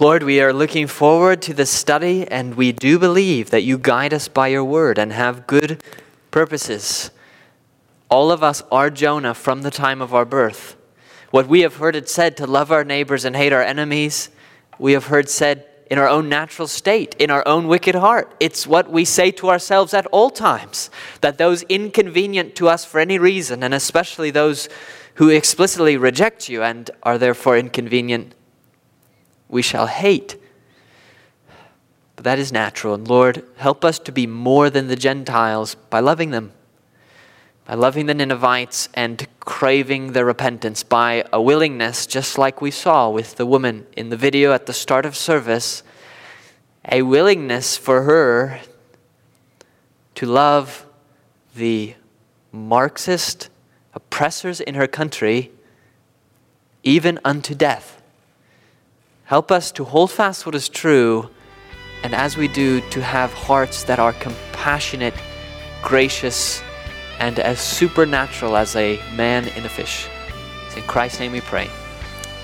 Lord, 0.00 0.24
we 0.24 0.40
are 0.40 0.52
looking 0.52 0.88
forward 0.88 1.40
to 1.42 1.54
this 1.54 1.70
study, 1.70 2.26
and 2.26 2.56
we 2.56 2.72
do 2.72 2.98
believe 2.98 3.50
that 3.50 3.62
you 3.62 3.78
guide 3.78 4.12
us 4.12 4.26
by 4.26 4.48
your 4.48 4.64
word 4.64 4.98
and 4.98 5.12
have 5.12 5.46
good 5.46 5.84
purposes. 6.32 7.12
All 8.14 8.30
of 8.30 8.44
us 8.44 8.62
are 8.70 8.90
Jonah 8.90 9.34
from 9.34 9.62
the 9.62 9.72
time 9.72 10.00
of 10.00 10.14
our 10.14 10.24
birth. 10.24 10.76
What 11.32 11.48
we 11.48 11.62
have 11.62 11.78
heard 11.78 11.96
it 11.96 12.08
said 12.08 12.36
to 12.36 12.46
love 12.46 12.70
our 12.70 12.84
neighbors 12.84 13.24
and 13.24 13.34
hate 13.34 13.52
our 13.52 13.60
enemies, 13.60 14.30
we 14.78 14.92
have 14.92 15.06
heard 15.06 15.28
said 15.28 15.66
in 15.90 15.98
our 15.98 16.08
own 16.08 16.28
natural 16.28 16.68
state, 16.68 17.16
in 17.18 17.28
our 17.28 17.42
own 17.44 17.66
wicked 17.66 17.96
heart. 17.96 18.32
It's 18.38 18.68
what 18.68 18.88
we 18.88 19.04
say 19.04 19.32
to 19.32 19.50
ourselves 19.50 19.92
at 19.92 20.06
all 20.12 20.30
times 20.30 20.90
that 21.22 21.38
those 21.38 21.64
inconvenient 21.64 22.54
to 22.54 22.68
us 22.68 22.84
for 22.84 23.00
any 23.00 23.18
reason, 23.18 23.64
and 23.64 23.74
especially 23.74 24.30
those 24.30 24.68
who 25.14 25.28
explicitly 25.28 25.96
reject 25.96 26.48
you 26.48 26.62
and 26.62 26.92
are 27.02 27.18
therefore 27.18 27.58
inconvenient 27.58 28.36
we 29.48 29.60
shall 29.60 29.88
hate. 29.88 30.40
But 32.14 32.22
that 32.22 32.38
is 32.38 32.52
natural. 32.52 32.94
And 32.94 33.08
Lord, 33.08 33.44
help 33.56 33.84
us 33.84 33.98
to 33.98 34.12
be 34.12 34.28
more 34.28 34.70
than 34.70 34.86
the 34.86 34.94
Gentiles 34.94 35.74
by 35.90 35.98
loving 35.98 36.30
them, 36.30 36.52
by 37.66 37.74
loving 37.74 38.06
the 38.06 38.14
Ninevites 38.14 38.88
and 38.94 39.26
craving 39.40 40.12
their 40.12 40.24
repentance, 40.24 40.82
by 40.82 41.24
a 41.32 41.40
willingness, 41.40 42.06
just 42.06 42.36
like 42.36 42.60
we 42.60 42.70
saw 42.70 43.08
with 43.08 43.36
the 43.36 43.46
woman 43.46 43.86
in 43.96 44.10
the 44.10 44.16
video 44.16 44.52
at 44.52 44.66
the 44.66 44.72
start 44.72 45.06
of 45.06 45.16
service, 45.16 45.82
a 46.90 47.02
willingness 47.02 47.76
for 47.76 48.02
her 48.02 48.60
to 50.14 50.26
love 50.26 50.84
the 51.56 51.94
Marxist 52.52 53.48
oppressors 53.94 54.60
in 54.60 54.74
her 54.74 54.86
country, 54.86 55.50
even 56.82 57.18
unto 57.24 57.54
death. 57.54 58.02
Help 59.24 59.50
us 59.50 59.72
to 59.72 59.84
hold 59.84 60.10
fast 60.10 60.44
what 60.44 60.54
is 60.54 60.68
true, 60.68 61.30
and 62.02 62.14
as 62.14 62.36
we 62.36 62.46
do, 62.46 62.82
to 62.90 63.00
have 63.00 63.32
hearts 63.32 63.84
that 63.84 63.98
are 63.98 64.12
compassionate, 64.12 65.14
gracious, 65.82 66.62
and 67.18 67.38
as 67.38 67.60
supernatural 67.60 68.56
as 68.56 68.76
a 68.76 69.00
man 69.14 69.48
in 69.48 69.64
a 69.64 69.68
fish. 69.68 70.08
It's 70.66 70.76
in 70.76 70.82
Christ's 70.84 71.20
name 71.20 71.32
we 71.32 71.40
pray. 71.40 71.70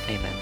Amen. 0.08 0.39